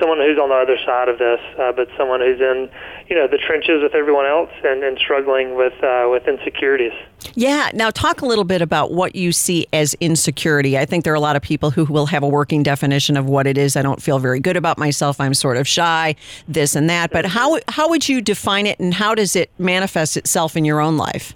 [0.01, 2.71] someone who's on the other side of this, uh, but someone who's in,
[3.09, 6.93] you know, the trenches with everyone else and, and struggling with uh, with insecurities.
[7.35, 7.71] Yeah.
[7.75, 10.79] Now, talk a little bit about what you see as insecurity.
[10.79, 13.27] I think there are a lot of people who will have a working definition of
[13.27, 13.77] what it is.
[13.77, 15.21] I don't feel very good about myself.
[15.21, 16.17] I'm sort of shy,
[16.49, 17.11] this and that.
[17.11, 20.81] But how how would you define it, and how does it manifest itself in your
[20.81, 21.35] own life?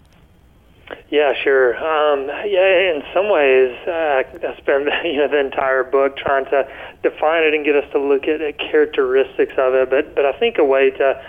[1.10, 1.74] Yeah, sure.
[1.76, 6.68] Um, yeah, in some ways, uh, I spend you know the entire book trying to
[7.02, 9.90] define it and get us to look at, at characteristics of it.
[9.90, 11.22] But but I think a way to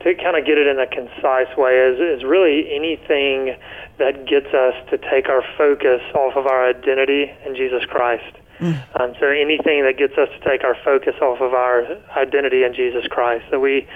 [0.00, 3.56] to kind of get it in a concise way is is really anything
[3.98, 8.36] that gets us to take our focus off of our identity in Jesus Christ.
[8.60, 9.00] Mm.
[9.00, 12.74] Um, so anything that gets us to take our focus off of our identity in
[12.74, 13.44] Jesus Christ.
[13.50, 13.86] So we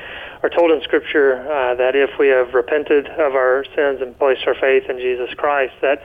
[0.42, 4.46] are told in Scripture uh, that if we have repented of our sins and placed
[4.46, 6.02] our faith in Jesus Christ, that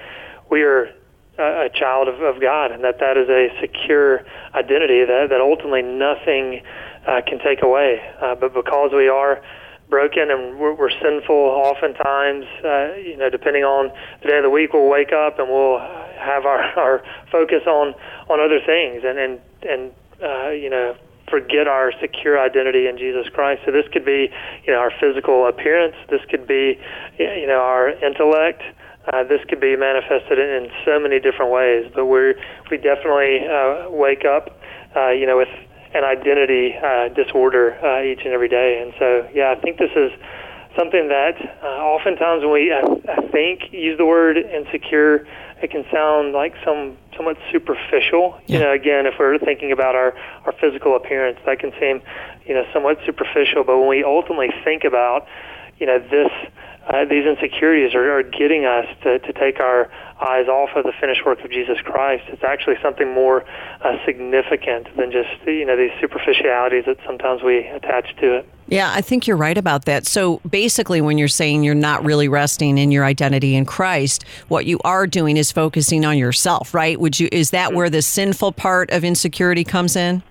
[0.50, 0.94] we are
[1.40, 5.84] a child of, of God, and that that is a secure identity that, that ultimately
[5.84, 6.64] nothing
[7.06, 8.02] uh, can take away.
[8.22, 9.42] Uh, but because we are
[9.90, 14.50] broken and we're, we're sinful, oftentimes, uh, you know, depending on the day of the
[14.50, 17.94] week, we'll wake up and we'll have our, our focus on
[18.30, 20.96] on other things, and and and uh, you know
[21.30, 23.62] forget our secure identity in Jesus Christ.
[23.66, 24.30] So this could be,
[24.66, 25.96] you know, our physical appearance.
[26.10, 26.80] This could be,
[27.20, 28.64] you know, our intellect.
[29.12, 31.90] Uh, this could be manifested in, in so many different ways.
[31.94, 32.34] But we
[32.72, 34.60] we definitely uh, wake up,
[34.96, 35.50] uh, you know, with
[35.94, 38.82] an identity uh, disorder uh, each and every day.
[38.82, 40.12] And so, yeah, I think this is
[40.78, 45.26] something that uh, oftentimes when we, I, I think, use the word insecure,
[45.62, 48.40] it can sound like some somewhat superficial.
[48.46, 48.58] Yeah.
[48.58, 50.16] You know, again, if we're thinking about our
[50.46, 52.02] our physical appearance, that can seem,
[52.46, 53.64] you know, somewhat superficial.
[53.64, 55.28] But when we ultimately think about,
[55.80, 56.32] you know, this
[56.88, 59.92] uh, these insecurities are, are getting us to, to take our
[60.22, 62.24] eyes off of the finished work of Jesus Christ.
[62.30, 63.44] It's actually something more
[63.82, 68.50] uh, significant than just you know these superficialities that sometimes we attach to it.
[68.70, 70.06] Yeah, I think you're right about that.
[70.06, 74.66] So basically, when you're saying you're not really resting in your identity in Christ, what
[74.66, 77.00] you are doing is focusing on yourself, right?
[77.00, 77.30] Would you?
[77.32, 80.22] Is that where the sinful part of insecurity comes in?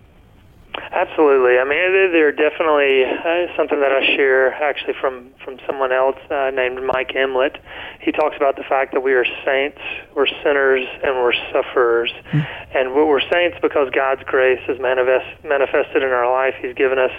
[0.93, 1.59] Absolutely.
[1.59, 6.51] I mean, they're definitely uh, something that I share actually from from someone else uh,
[6.51, 7.59] named Mike Emlet.
[8.01, 9.79] He talks about the fact that we are saints,
[10.15, 12.13] we're sinners, and we're sufferers.
[12.33, 12.47] Mm.
[12.75, 16.55] And we're saints because God's grace is manifest, manifested in our life.
[16.61, 17.13] He's given us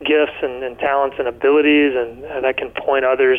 [0.00, 3.38] gifts and, and talents and abilities, and uh, that can point others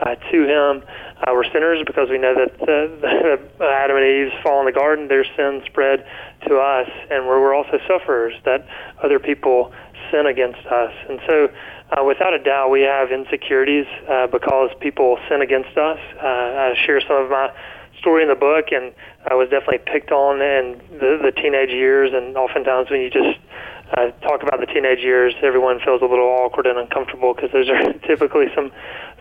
[0.00, 0.82] uh, to Him.
[1.18, 5.08] Uh, we're sinners because we know that the Adam and Eve's fall in the garden,
[5.08, 6.04] their sin spread
[6.48, 8.66] to us, and we're, we're also sufferers that
[9.02, 9.72] other people
[10.10, 10.92] sin against us.
[11.08, 11.48] And so,
[11.92, 15.98] uh, without a doubt, we have insecurities uh, because people sin against us.
[16.22, 17.52] Uh, I share some of my
[17.98, 18.92] story in the book, and
[19.30, 22.10] I was definitely picked on in the, the teenage years.
[22.12, 23.38] And oftentimes, when you just
[23.96, 27.68] uh, talk about the teenage years, everyone feels a little awkward and uncomfortable because those
[27.68, 28.70] are typically some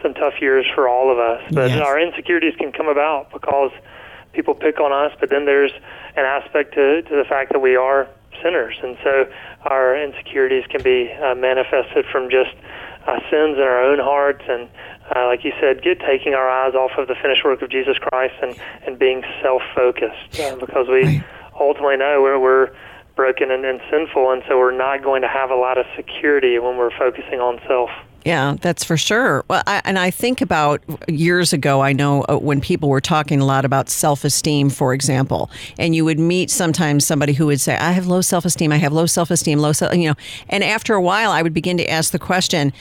[0.01, 1.41] some tough years for all of us.
[1.51, 1.81] But Yes.
[1.81, 3.71] our insecurities can come about because
[4.33, 5.15] people pick on us.
[5.19, 5.71] But then there's
[6.15, 8.07] an aspect to to the fact that we are
[8.41, 9.27] sinners, and so
[9.65, 12.55] our insecurities can be uh, manifested from just
[13.07, 14.69] uh, sins in our own hearts and
[15.15, 17.97] uh, like you said, get taking our eyes off of the finished work of Jesus
[17.97, 18.55] Christ and,
[18.85, 21.21] and being self-focused uh, because we
[21.59, 22.71] ultimately know we're, we're
[23.15, 26.59] broken and, and sinful, and so we're not going to have a lot of security
[26.59, 27.89] when we're focusing on self.
[28.25, 29.43] Yeah, that's for sure.
[29.47, 33.41] Well, I, and I think about years ago, I know uh, when people were talking
[33.41, 37.59] a lot about self esteem, for example, and you would meet sometimes somebody who would
[37.59, 40.15] say, I have low self esteem, I have low self esteem, low self, you know.
[40.49, 42.73] And after a while, I would begin to ask the question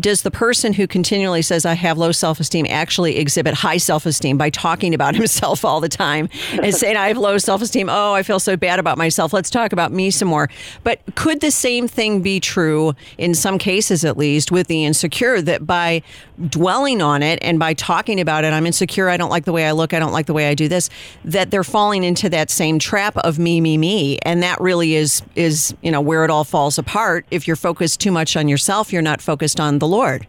[0.00, 4.06] Does the person who continually says, I have low self esteem, actually exhibit high self
[4.06, 6.30] esteem by talking about himself all the time
[6.62, 7.90] and saying, I have low self esteem?
[7.90, 9.34] Oh, I feel so bad about myself.
[9.34, 10.48] Let's talk about me some more.
[10.84, 15.42] But could the same thing be true, in some cases at least, with the insecure
[15.42, 16.02] that by
[16.48, 19.66] dwelling on it and by talking about it, I'm insecure, I don't like the way
[19.66, 20.88] I look, I don't like the way I do this,
[21.24, 24.18] that they're falling into that same trap of me, me, me.
[24.22, 27.26] And that really is is, you know, where it all falls apart.
[27.30, 30.26] If you're focused too much on yourself, you're not focused on the Lord.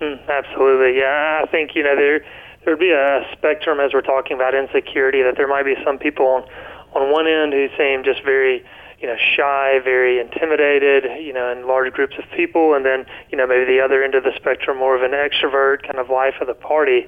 [0.00, 1.40] Mm, absolutely, yeah.
[1.42, 2.24] I think you know there
[2.64, 5.22] there would be a spectrum as we're talking about insecurity.
[5.22, 6.44] That there might be some people on
[6.94, 8.64] on one end who seem just very
[9.02, 13.36] you know shy, very intimidated, you know, in large groups of people, and then you
[13.36, 16.34] know maybe the other end of the spectrum, more of an extrovert kind of life
[16.40, 17.06] of the party.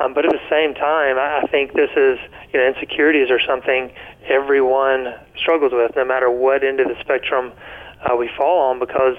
[0.00, 2.18] Um, but at the same time, I I think this is
[2.52, 3.92] you know insecurities are something
[4.26, 7.52] everyone struggles with, no matter what end of the spectrum
[8.02, 9.16] uh, we fall on, because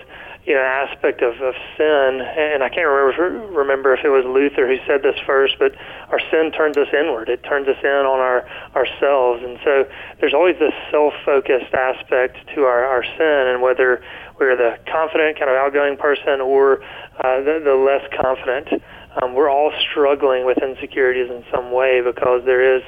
[0.49, 4.65] you know aspect of, of sin, and I can't remember remember if it was Luther
[4.67, 5.75] who said this first, but
[6.09, 7.29] our sin turns us inward.
[7.29, 9.85] It turns us in on our ourselves, and so
[10.19, 14.01] there's always this self-focused aspect to our, our sin, and whether
[14.39, 16.81] we're the confident, kind of outgoing person, or
[17.21, 18.81] uh, the, the less confident,
[19.21, 22.81] um, we're all struggling with insecurities in some way because there is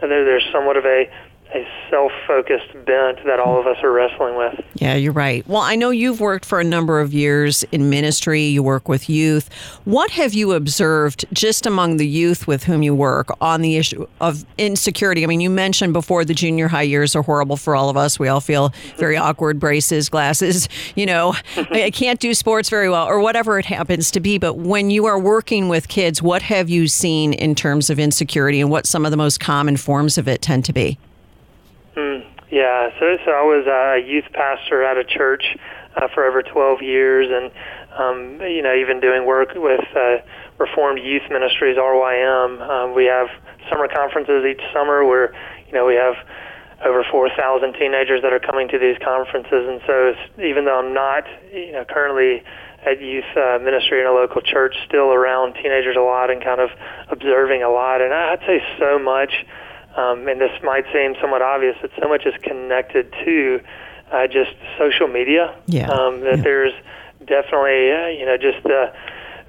[0.00, 1.08] there, there's somewhat of a
[1.52, 4.64] a self-focused bent that all of us are wrestling with.
[4.74, 5.46] Yeah, you're right.
[5.46, 9.08] Well, I know you've worked for a number of years in ministry, you work with
[9.08, 9.48] youth.
[9.84, 14.06] What have you observed just among the youth with whom you work on the issue
[14.20, 15.22] of insecurity?
[15.22, 18.18] I mean, you mentioned before the junior high years are horrible for all of us.
[18.18, 23.06] We all feel very awkward, braces, glasses, you know, I can't do sports very well
[23.06, 24.38] or whatever it happens to be.
[24.38, 28.60] But when you are working with kids, what have you seen in terms of insecurity
[28.60, 30.98] and what some of the most common forms of it tend to be?
[31.96, 35.44] Mm, yeah, so so I was a youth pastor at a church
[35.96, 37.52] uh, for over 12 years, and
[37.94, 40.16] um, you know even doing work with uh,
[40.58, 42.60] Reformed Youth Ministries (RYM).
[42.60, 43.28] Um, we have
[43.70, 45.32] summer conferences each summer where
[45.68, 46.14] you know we have
[46.84, 51.24] over 4,000 teenagers that are coming to these conferences, and so even though I'm not
[51.52, 52.42] you know currently
[52.84, 56.60] at youth uh, ministry in a local church, still around teenagers a lot and kind
[56.60, 56.70] of
[57.08, 59.46] observing a lot, and I'd say so much
[59.96, 63.60] um, and this might seem somewhat obvious, that so much is connected to
[64.12, 65.54] uh, just social media.
[65.66, 65.90] Yeah.
[65.90, 66.44] Um, that Yeah.
[66.44, 66.74] there's
[67.24, 68.92] definitely, uh, you know, just the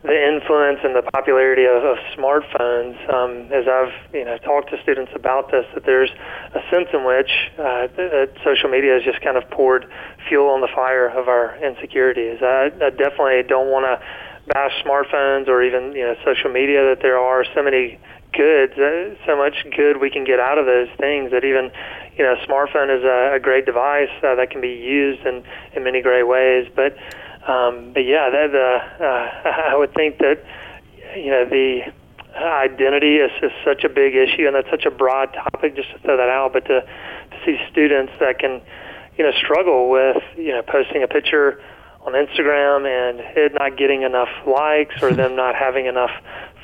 [0.03, 2.93] the influence and the popularity of, of smartphones.
[3.11, 6.11] Um, as I've, you know, talked to students about this, that there's
[6.53, 9.87] a sense in which uh, that, that social media has just kind of poured
[10.29, 12.37] fuel on the fire of our insecurities.
[12.43, 14.05] I, I definitely don't want to
[14.53, 16.83] bash smartphones or even, you know, social media.
[16.85, 17.97] That there are so many
[18.35, 21.71] good, uh, so much good we can get out of those things that even,
[22.17, 25.43] you know, a smartphone is a, a great device uh, that can be used in,
[25.75, 26.67] in many great ways.
[26.75, 26.97] But,
[27.47, 30.43] um, but yeah, that, uh, uh, I would think that,
[31.15, 31.93] you know, the
[32.35, 35.99] identity is, is such a big issue and that's such a broad topic just to
[35.99, 38.61] throw that out, but to, to see students that can,
[39.17, 41.61] you know, struggle with, you know, posting a picture
[42.05, 46.11] on Instagram and it not getting enough likes or them not having enough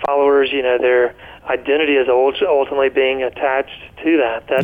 [0.05, 4.47] followers, you know, their identity is ultimately being attached to that.
[4.47, 4.63] That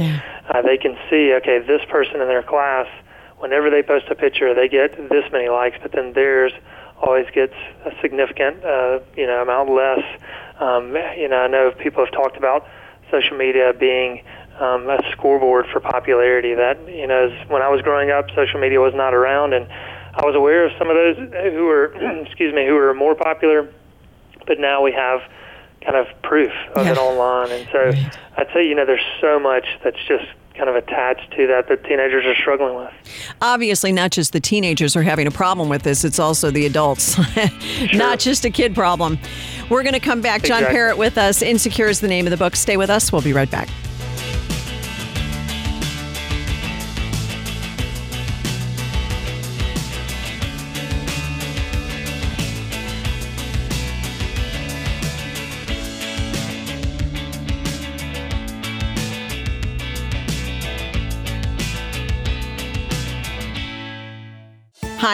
[0.49, 2.87] uh, they can see, okay, this person in their class,
[3.39, 6.53] whenever they post a picture, they get this many likes, but then theirs
[7.01, 7.53] always gets
[7.85, 10.03] a significant, uh, you know, amount less.
[10.59, 12.67] Um, you know, I know people have talked about
[13.11, 14.23] social media being
[14.59, 16.55] um, a scoreboard for popularity.
[16.55, 19.67] That you know, as, when I was growing up, social media was not around, and
[20.15, 21.17] I was aware of some of those
[21.53, 21.93] who were,
[22.25, 23.71] excuse me, who were more popular.
[24.47, 25.21] But now we have
[25.81, 26.93] kind of proof of Yeah.
[26.93, 27.91] it online, and so
[28.37, 31.83] I'd say you know there's so much that's just kind of attached to that that
[31.83, 32.91] teenagers are struggling with.
[33.41, 37.13] Obviously, not just the teenagers are having a problem with this, it's also the adults.
[37.33, 37.87] sure.
[37.93, 39.19] Not just a kid problem.
[39.69, 40.41] We're going to come back.
[40.43, 40.63] John.
[40.65, 41.41] Perritt with us.
[41.43, 42.56] Insecure is the name of the book.
[42.56, 43.12] Stay with us.
[43.12, 43.69] We'll be right back.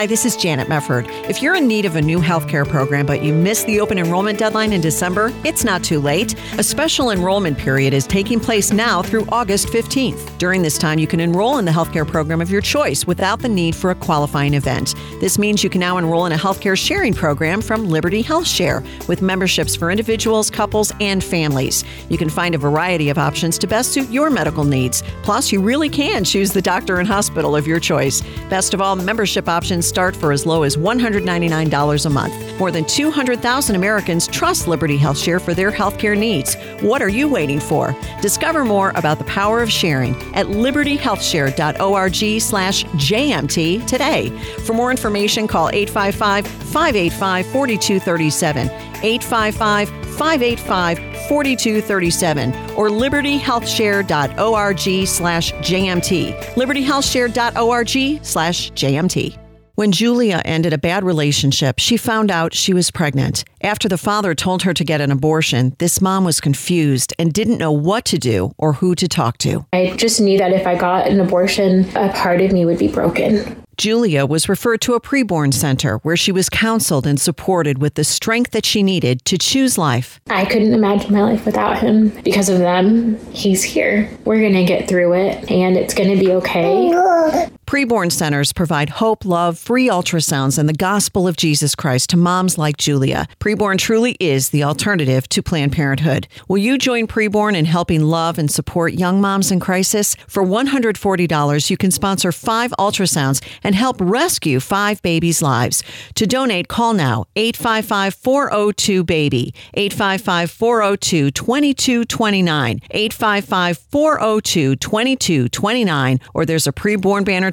[0.04, 1.08] Hi, this is Janet Mefford.
[1.30, 4.38] If you're in need of a new healthcare program but you missed the open enrollment
[4.38, 6.36] deadline in December, it's not too late.
[6.58, 10.38] A special enrollment period is taking place now through August 15th.
[10.40, 13.48] During this time, you can enroll in the healthcare program of your choice without the
[13.48, 14.94] need for a qualifying event.
[15.22, 18.84] This means you can now enroll in a healthcare sharing program from Liberty Health Share
[19.08, 21.86] with memberships for individuals, couples, and families.
[22.10, 25.02] You can find a variety of options to best suit your medical needs.
[25.22, 28.22] Plus, you really can choose the doctor and hospital of your choice.
[28.50, 32.60] Best of all, membership options options start for as low as $199 a month.
[32.60, 36.56] More than 200,000 Americans trust Liberty HealthShare for their healthcare needs.
[36.82, 37.96] What are you waiting for?
[38.20, 44.32] Discover more about the power of sharing at libertyhealthshare.org slash JMT today.
[44.66, 48.68] For more information, call 855 585 4237.
[49.04, 56.36] 855 585 4237 or libertyhealthshare.org slash JMT.
[56.56, 59.43] libertyhealthshare.org slash JMT.
[59.76, 63.44] When Julia ended a bad relationship, she found out she was pregnant.
[63.62, 67.58] After the father told her to get an abortion, this mom was confused and didn't
[67.58, 69.66] know what to do or who to talk to.
[69.74, 72.88] I just knew that if I got an abortion, a part of me would be
[72.88, 73.64] broken.
[73.76, 78.04] Julia was referred to a preborn center where she was counseled and supported with the
[78.04, 80.22] strength that she needed to choose life.
[80.30, 82.10] I couldn't imagine my life without him.
[82.24, 84.16] Because of them, he's here.
[84.26, 87.50] We're going to get through it and it's going to be okay.
[87.66, 92.58] Preborn centers provide hope, love, free ultrasounds, and the gospel of Jesus Christ to moms
[92.58, 93.28] like Julia.
[93.40, 96.28] Preborn truly is the alternative to Planned Parenthood.
[96.48, 100.16] Will you join Preborn in helping love and support young moms in crisis?
[100.28, 105.84] For $140, you can sponsor five ultrasounds and help rescue five babies' lives.
[106.16, 116.68] To donate, call now 855 402 BABY, 855 402 2229, 855 402 2229, or there's
[116.68, 117.53] a preborn banner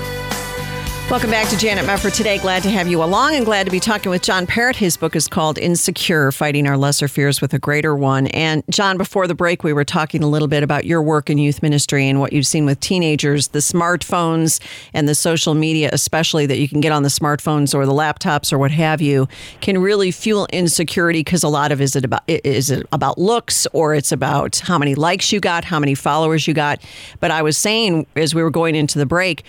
[1.11, 2.37] Welcome back to Janet Mefford today.
[2.37, 4.77] Glad to have you along and glad to be talking with John Perritt.
[4.77, 8.27] His book is called Insecure Fighting Our Lesser Fears with a Greater One.
[8.27, 11.37] And John, before the break, we were talking a little bit about your work in
[11.37, 14.61] youth ministry and what you've seen with teenagers, the smartphones
[14.93, 18.53] and the social media, especially that you can get on the smartphones or the laptops
[18.53, 19.27] or what have you,
[19.59, 23.67] can really fuel insecurity because a lot of is it about is it about looks
[23.73, 26.81] or it's about how many likes you got, how many followers you got.
[27.19, 29.43] But I was saying as we were going into the break,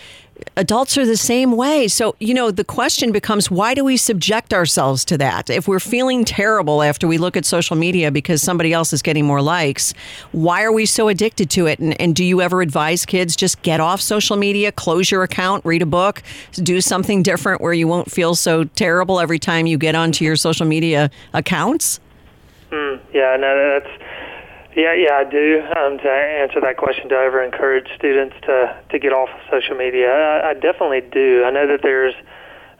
[0.57, 1.89] adults are the same way.
[1.89, 5.51] So, you know, the question becomes why do we subject ourselves to that?
[5.51, 9.25] If we're feeling terrible after we look at social media because somebody else is getting
[9.25, 9.95] more likes,
[10.33, 11.79] why are we so addicted to it?
[11.79, 15.65] And, and do you ever advise kids just get off social media, close your account,
[15.65, 16.23] read a book,
[16.55, 20.37] do something different where you won't feel so terrible every time you get onto your
[20.37, 22.01] social media accounts?
[22.71, 24.03] Mm, yeah, no, that's
[24.75, 25.61] yeah, yeah, I do.
[25.77, 29.41] Um, to answer that question, do I ever encourage students to to get off of
[29.51, 30.09] social media?
[30.09, 31.45] I, I definitely do.
[31.45, 32.15] I know that there's,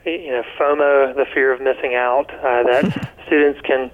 [0.07, 3.91] you know, FOMO, the fear of missing out, uh, that students can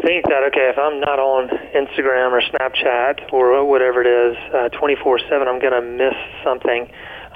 [0.00, 4.68] think that okay, if I'm not on Instagram or Snapchat or whatever it is, uh,
[4.70, 6.90] 24/7, I'm going to miss something.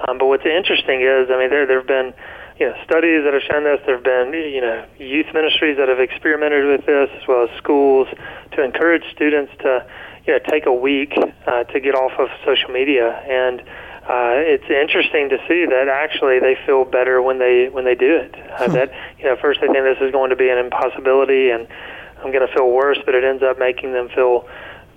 [0.06, 2.14] Um, but what's interesting is, I mean, there there have been
[2.58, 3.78] you know, studies that have shown this.
[3.86, 7.50] There have been, you know, youth ministries that have experimented with this, as well as
[7.56, 8.08] schools,
[8.52, 9.86] to encourage students to,
[10.26, 11.14] you know, take a week
[11.46, 13.10] uh, to get off of social media.
[13.28, 13.60] And
[14.08, 18.16] uh, it's interesting to see that actually they feel better when they when they do
[18.16, 18.34] it.
[18.34, 18.72] Uh, hmm.
[18.72, 21.68] That you know, first they think this is going to be an impossibility, and
[22.18, 24.48] I'm going to feel worse, but it ends up making them feel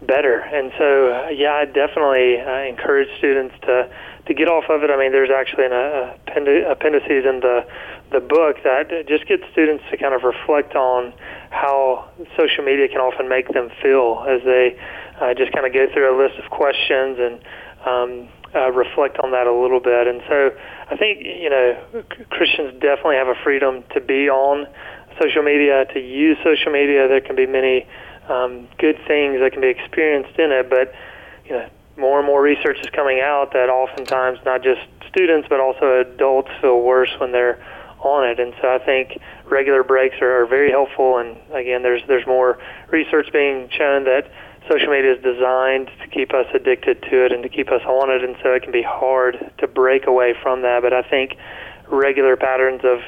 [0.02, 0.40] better.
[0.40, 3.92] And so, uh, yeah, I definitely uh, encourage students to
[4.28, 4.90] to get off of it.
[4.90, 6.16] I mean, there's actually an uh,
[6.72, 7.66] appendices in the
[8.12, 11.14] the book that just gets students to kind of reflect on
[11.50, 14.78] how social media can often make them feel as they
[15.20, 17.40] uh, just kind of go through a list of questions and
[17.88, 20.08] um, uh, reflect on that a little bit.
[20.08, 20.52] And so,
[20.90, 24.68] I think you know Christians definitely have a freedom to be on
[25.22, 27.08] social media, to use social media.
[27.08, 27.88] There can be many
[28.28, 30.94] um, good things that can be experienced in it, but
[31.46, 35.60] you know more and more research is coming out that oftentimes not just students but
[35.60, 37.60] also adults feel worse when they're
[38.02, 38.40] on it.
[38.40, 41.18] And so I think regular breaks are, are very helpful.
[41.18, 44.32] And again, there's there's more research being shown that
[44.70, 48.10] social media is designed to keep us addicted to it and to keep us on
[48.10, 50.82] it, and so it can be hard to break away from that.
[50.82, 51.36] But I think
[51.88, 53.00] regular patterns of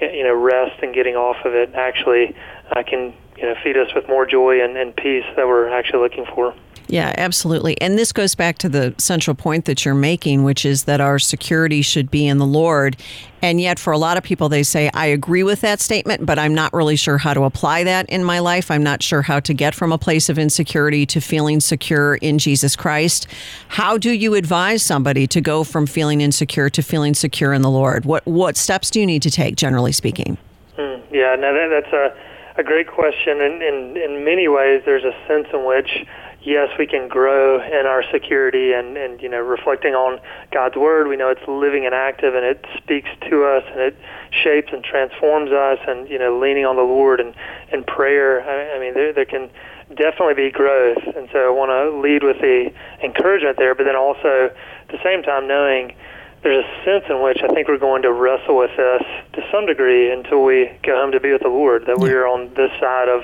[0.00, 2.34] you know rest and getting off of it actually
[2.74, 6.00] uh, can you know feed us with more joy and, and peace that we're actually
[6.00, 6.54] looking for.
[6.88, 7.80] Yeah, absolutely.
[7.80, 11.18] And this goes back to the central point that you're making, which is that our
[11.18, 12.96] security should be in the Lord.
[13.42, 16.38] And yet, for a lot of people, they say, I agree with that statement, but
[16.38, 18.70] I'm not really sure how to apply that in my life.
[18.70, 22.38] I'm not sure how to get from a place of insecurity to feeling secure in
[22.38, 23.26] Jesus Christ.
[23.68, 27.70] How do you advise somebody to go from feeling insecure to feeling secure in the
[27.70, 28.04] Lord?
[28.04, 30.38] What, what steps do you need to take, generally speaking?
[30.76, 31.00] Hmm.
[31.12, 32.25] Yeah, no, that, that's a,
[32.58, 33.40] a great question.
[33.40, 36.06] And in, in many ways, there's a sense in which
[36.46, 40.20] yes, we can grow in our security and, and you know reflecting on
[40.52, 41.08] God's word.
[41.08, 43.96] We know it's living and active, and it speaks to us, and it
[44.30, 45.78] shapes and transforms us.
[45.86, 47.34] And you know, leaning on the Lord and
[47.72, 48.40] and prayer.
[48.42, 49.50] I, I mean, there there can
[49.94, 53.96] definitely be growth, and so I want to lead with the encouragement there, but then
[53.96, 55.94] also at the same time knowing
[56.42, 59.02] there's a sense in which I think we're going to wrestle with this
[59.34, 61.86] to some degree until we go home to be with the Lord.
[61.86, 63.22] That we are on this side of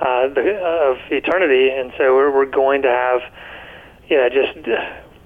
[0.00, 3.20] uh, the, of eternity, and so we're, we're going to have,
[4.08, 4.58] you know, just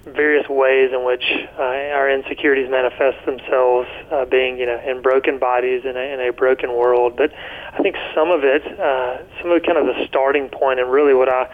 [0.05, 1.23] various ways in which
[1.57, 6.19] uh, our insecurities manifest themselves, uh, being, you know, in broken bodies in a, in
[6.21, 7.17] a broken world.
[7.17, 7.33] But
[7.73, 11.13] I think some of it, uh, some of kind of the starting point, and really
[11.13, 11.49] what I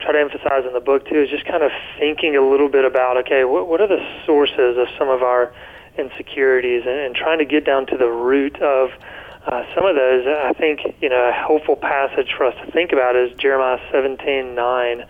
[0.00, 2.84] try to emphasize in the book too, is just kind of thinking a little bit
[2.84, 5.52] about, okay, what what are the sources of some of our
[5.96, 8.90] insecurities, and, and trying to get down to the root of
[9.46, 12.92] uh, some of those, I think, you know, a helpful passage for us to think
[12.92, 15.04] about is Jeremiah 17:9.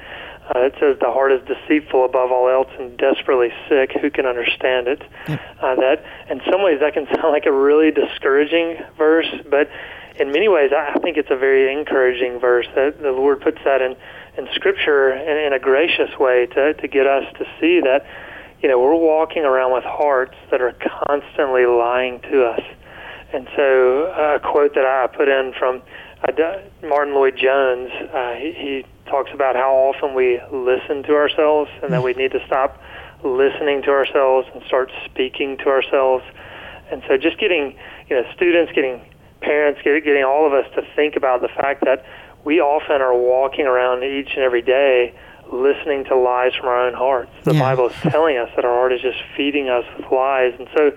[0.46, 3.92] Uh, it says, "The heart is deceitful above all else and desperately sick.
[3.92, 7.92] Who can understand it?" Uh, that, in some ways, that can sound like a really
[7.92, 9.70] discouraging verse, but
[10.16, 12.66] in many ways, I think it's a very encouraging verse.
[12.74, 13.96] That the Lord puts that in
[14.36, 18.06] in Scripture in, in a gracious way to to get us to see that,
[18.62, 20.74] you know, we're walking around with hearts that are
[21.06, 22.62] constantly lying to us
[23.34, 25.82] and so uh, a quote that I put in from
[26.22, 31.92] uh, Martyn Lloyd-Jones, uh, he, he talks about how often we listen to ourselves and
[31.92, 32.80] that we need to stop
[33.24, 36.22] listening to ourselves and start speaking to ourselves.
[36.92, 37.76] And so just getting,
[38.08, 39.02] you know, students, getting
[39.40, 42.06] parents, getting all of us to think about the fact that
[42.44, 45.14] we often are walking around each and every day
[45.52, 47.30] listening to lies from our own hearts.
[47.44, 47.60] The yeah.
[47.60, 50.54] Bible is telling us that our heart is just feeding us with lies.
[50.58, 50.92] And so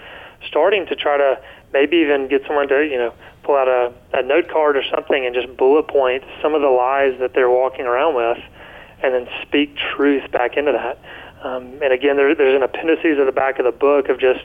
[0.48, 1.40] starting to try to
[1.74, 5.26] maybe even get someone to you know pull out a, a note card or something
[5.26, 8.38] and just bullet point some of the lies that they're walking around with,
[9.04, 11.00] and then speak truth back into that.
[11.44, 14.44] Um, and again, there, there's an appendices at the back of the book of just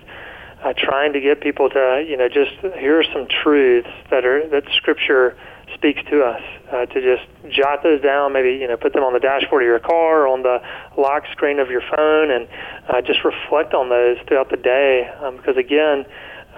[0.63, 4.47] uh, trying to get people to you know just here are some truths that are
[4.49, 5.37] that Scripture
[5.75, 6.43] speaks to us
[6.73, 9.67] uh, to just jot those down maybe you know put them on the dashboard of
[9.67, 10.63] your car on the
[10.97, 12.49] lock screen of your phone and
[12.89, 16.05] uh, just reflect on those throughout the day um, because again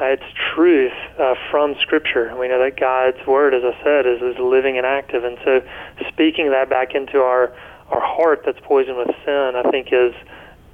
[0.00, 2.34] uh, it's truth uh, from Scripture.
[2.36, 5.22] We know that God's Word, as I said, is, is living and active.
[5.22, 5.62] And so
[6.08, 7.54] speaking that back into our,
[7.90, 10.12] our heart that's poisoned with sin, I think is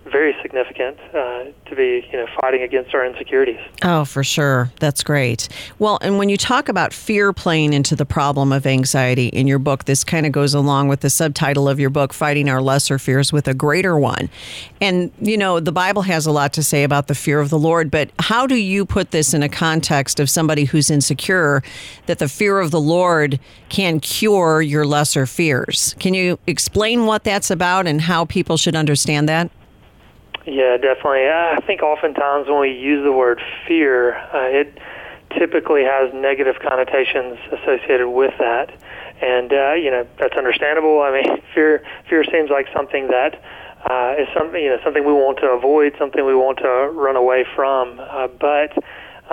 [0.06, 3.60] very significant uh, to be you know fighting against our insecurities.
[3.82, 5.48] Oh, for sure, that's great.
[5.78, 9.58] Well, and when you talk about fear playing into the problem of anxiety in your
[9.58, 12.98] book, this kind of goes along with the subtitle of your book, "Fighting Our Lesser
[12.98, 14.30] Fears with a Greater One."
[14.80, 17.58] And you know, the Bible has a lot to say about the fear of the
[17.58, 21.62] Lord, but how do you put this in a context of somebody who's insecure
[22.06, 23.38] that the fear of the Lord
[23.68, 25.94] can cure your lesser fears?
[25.98, 29.50] Can you explain what that's about and how people should understand that?
[30.46, 31.28] Yeah, definitely.
[31.28, 34.78] I think oftentimes when we use the word fear, uh, it
[35.38, 38.72] typically has negative connotations associated with that,
[39.20, 41.02] and uh, you know that's understandable.
[41.02, 43.40] I mean, fear fear seems like something that
[43.88, 47.16] uh, is something you know something we want to avoid, something we want to run
[47.16, 48.00] away from.
[48.00, 48.72] Uh, but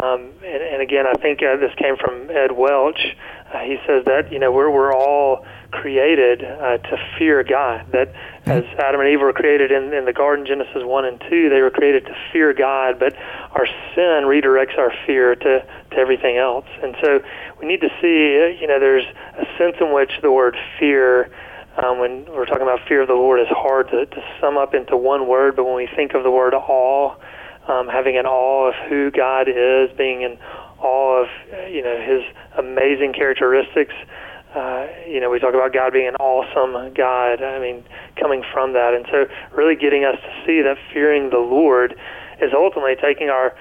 [0.03, 3.15] um, and, and again, I think uh, this came from Ed Welch.
[3.53, 7.91] Uh, he says that you know we're we're all created uh, to fear God.
[7.91, 8.13] That
[8.45, 11.61] as Adam and Eve were created in, in the garden, Genesis 1 and 2, they
[11.61, 13.15] were created to fear God, but
[13.51, 16.65] our sin redirects our fear to, to everything else.
[16.81, 17.19] And so
[17.59, 19.05] we need to see, uh, you know, there's
[19.37, 21.31] a sense in which the word fear,
[21.77, 24.73] um, when we're talking about fear of the Lord, is hard to, to sum up
[24.73, 27.15] into one word, but when we think of the word awe,
[27.67, 30.37] um, having an awe of who God is, being in
[30.79, 32.23] awe of, uh, you know, his
[32.57, 33.93] amazing characteristics,
[34.57, 37.43] uh, you know, we talk about God being an awesome God.
[37.43, 37.83] I mean,
[38.19, 41.93] coming from that, and so really getting us to see that fearing the Lord
[42.41, 43.55] is ultimately taking our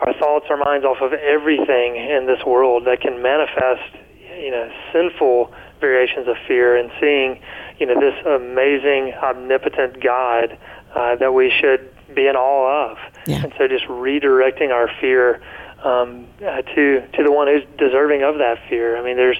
[0.00, 3.96] our thoughts, our minds off of everything in this world that can manifest,
[4.38, 7.40] you know, sinful variations of fear, and seeing,
[7.78, 10.58] you know, this amazing, omnipotent God
[10.94, 12.98] uh, that we should be in awe of.
[13.26, 13.44] Yeah.
[13.44, 15.40] And so, just redirecting our fear
[15.84, 18.96] um, uh, to to the one who's deserving of that fear.
[18.96, 19.38] I mean, there's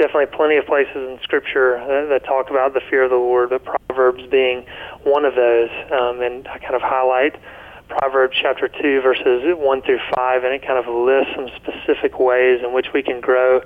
[0.00, 3.50] definitely plenty of places in Scripture that, that talk about the fear of the Lord,
[3.50, 4.64] but Proverbs being
[5.04, 5.68] one of those.
[5.92, 7.36] Um, and I kind of highlight
[7.88, 12.60] Proverbs chapter 2, verses 1 through 5, and it kind of lists some specific ways
[12.64, 13.60] in which we can grow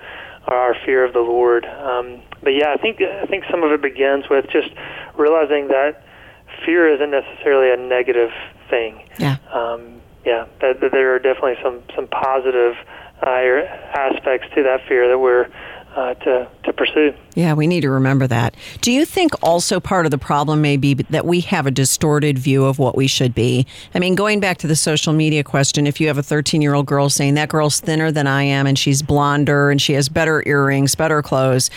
[0.49, 1.65] our fear of the Lord.
[1.65, 4.69] Um, but yeah, I think I think some of it begins with just
[5.17, 6.05] realizing that
[6.67, 8.31] fear isn't necessarily a negative
[8.69, 9.07] thing.
[9.19, 9.37] Yeah.
[9.53, 12.75] Um, yeah, that, that there are definitely some some positive
[13.23, 13.31] uh,
[13.95, 15.49] aspects to that fear that we're
[15.95, 17.15] uh, to, to pursue.
[17.35, 18.55] Yeah, we need to remember that.
[18.81, 22.39] Do you think also part of the problem may be that we have a distorted
[22.39, 23.67] view of what we should be?
[23.95, 26.75] I mean, going back to the social media question, if you have a 13 year
[26.75, 30.09] old girl saying that girl's thinner than I am and she's blonder and she has
[30.09, 31.71] better earrings, better clothes,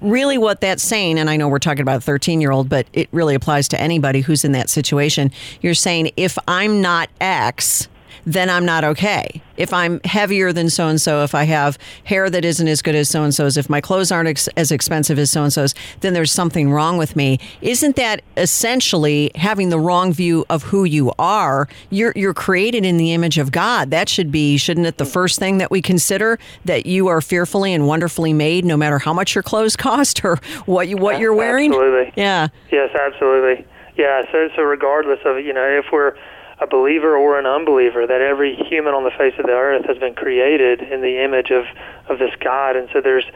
[0.00, 2.86] really what that's saying, and I know we're talking about a 13 year old, but
[2.92, 5.30] it really applies to anybody who's in that situation.
[5.60, 7.88] You're saying, if I'm not X,
[8.24, 9.42] then I'm not okay.
[9.56, 12.94] If I'm heavier than so and so, if I have hair that isn't as good
[12.94, 15.74] as so and so's, if my clothes aren't ex- as expensive as so and so's,
[16.00, 17.38] then there's something wrong with me.
[17.62, 21.68] Isn't that essentially having the wrong view of who you are?
[21.90, 23.90] You're you're created in the image of God.
[23.90, 27.72] That should be, shouldn't it, the first thing that we consider that you are fearfully
[27.72, 30.36] and wonderfully made, no matter how much your clothes cost or
[30.66, 31.72] what you what you're wearing.
[31.72, 32.12] Absolutely.
[32.16, 32.48] Yeah.
[32.70, 33.66] Yes, absolutely.
[33.96, 34.22] Yeah.
[34.30, 36.14] So so regardless of you know if we're
[36.58, 39.98] a believer or an unbeliever, that every human on the face of the earth has
[39.98, 41.64] been created in the image of,
[42.08, 42.76] of this God.
[42.76, 43.26] And so there's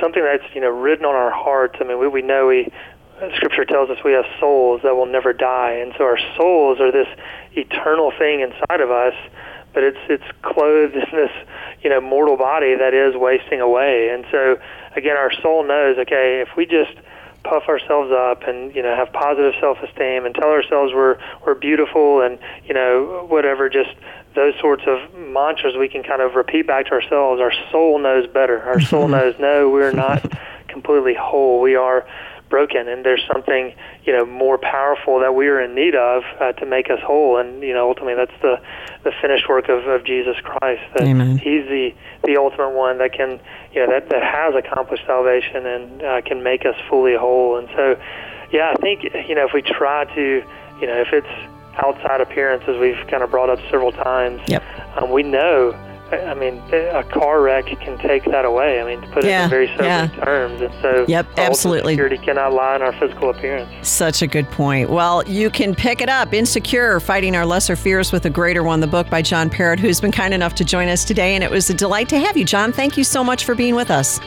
[0.00, 1.76] something that's, you know, written on our hearts.
[1.80, 2.70] I mean, we, we know we,
[3.34, 5.72] Scripture tells us we have souls that will never die.
[5.72, 7.08] And so our souls are this
[7.52, 9.14] eternal thing inside of us,
[9.74, 11.32] but it's, it's clothed in this,
[11.82, 14.10] you know, mortal body that is wasting away.
[14.10, 14.60] And so,
[14.94, 16.94] again, our soul knows, okay, if we just
[17.44, 22.20] puff ourselves up and you know have positive self-esteem and tell ourselves we're we're beautiful
[22.20, 23.90] and you know whatever just
[24.34, 27.40] those sorts of mantras we can kind of repeat back to ourselves.
[27.40, 28.62] Our soul knows better.
[28.62, 30.32] Our soul knows no we're not
[30.68, 31.60] completely whole.
[31.60, 32.06] We are
[32.48, 33.74] broken and there's something
[34.04, 37.36] you know more powerful that we are in need of uh, to make us whole
[37.36, 38.60] and you know ultimately that's the
[39.04, 41.38] the finished work of, of Jesus Christ that Amen.
[41.38, 41.94] he's the
[42.24, 43.40] the ultimate one that can
[43.72, 47.68] you know that that has accomplished salvation and uh, can make us fully whole and
[47.76, 48.00] so
[48.52, 50.44] yeah I think you know if we try to
[50.80, 54.62] you know if it's outside appearances we've kind of brought up several times Yep.
[54.96, 55.72] um, we know
[56.10, 58.80] I mean, a car wreck can take that away.
[58.80, 60.08] I mean, to put it Yeah, in very sober yeah.
[60.24, 60.60] terms.
[60.60, 61.94] And so, Yep, absolutely.
[61.94, 63.68] Security cannot lie in our physical appearance.
[63.86, 64.90] Such a good point.
[64.90, 68.80] Well, you can pick it up Insecure Fighting Our Lesser Fears with a Greater One,
[68.80, 71.34] the book by John Perritt, who's been kind enough to join us today.
[71.34, 72.72] And it was a delight to have you, John.
[72.72, 74.18] Thank you so much for being with us.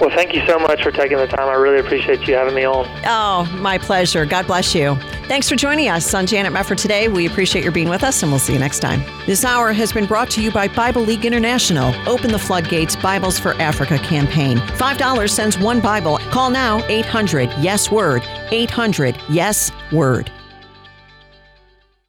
[0.00, 1.48] Well, thank you so much for taking the time.
[1.48, 2.86] I really appreciate you having me on.
[3.06, 4.26] Oh, my pleasure.
[4.26, 4.96] God bless you.
[5.28, 7.08] Thanks for joining us on Janet Mefford today.
[7.08, 9.02] We appreciate your being with us, and we'll see you next time.
[9.24, 11.94] This hour has been brought to you by Bible League International.
[12.08, 14.58] Open the floodgates Bibles for Africa campaign.
[14.58, 16.18] $5 sends one Bible.
[16.30, 18.22] Call now 800 Yes Word.
[18.50, 20.30] 800 Yes Word.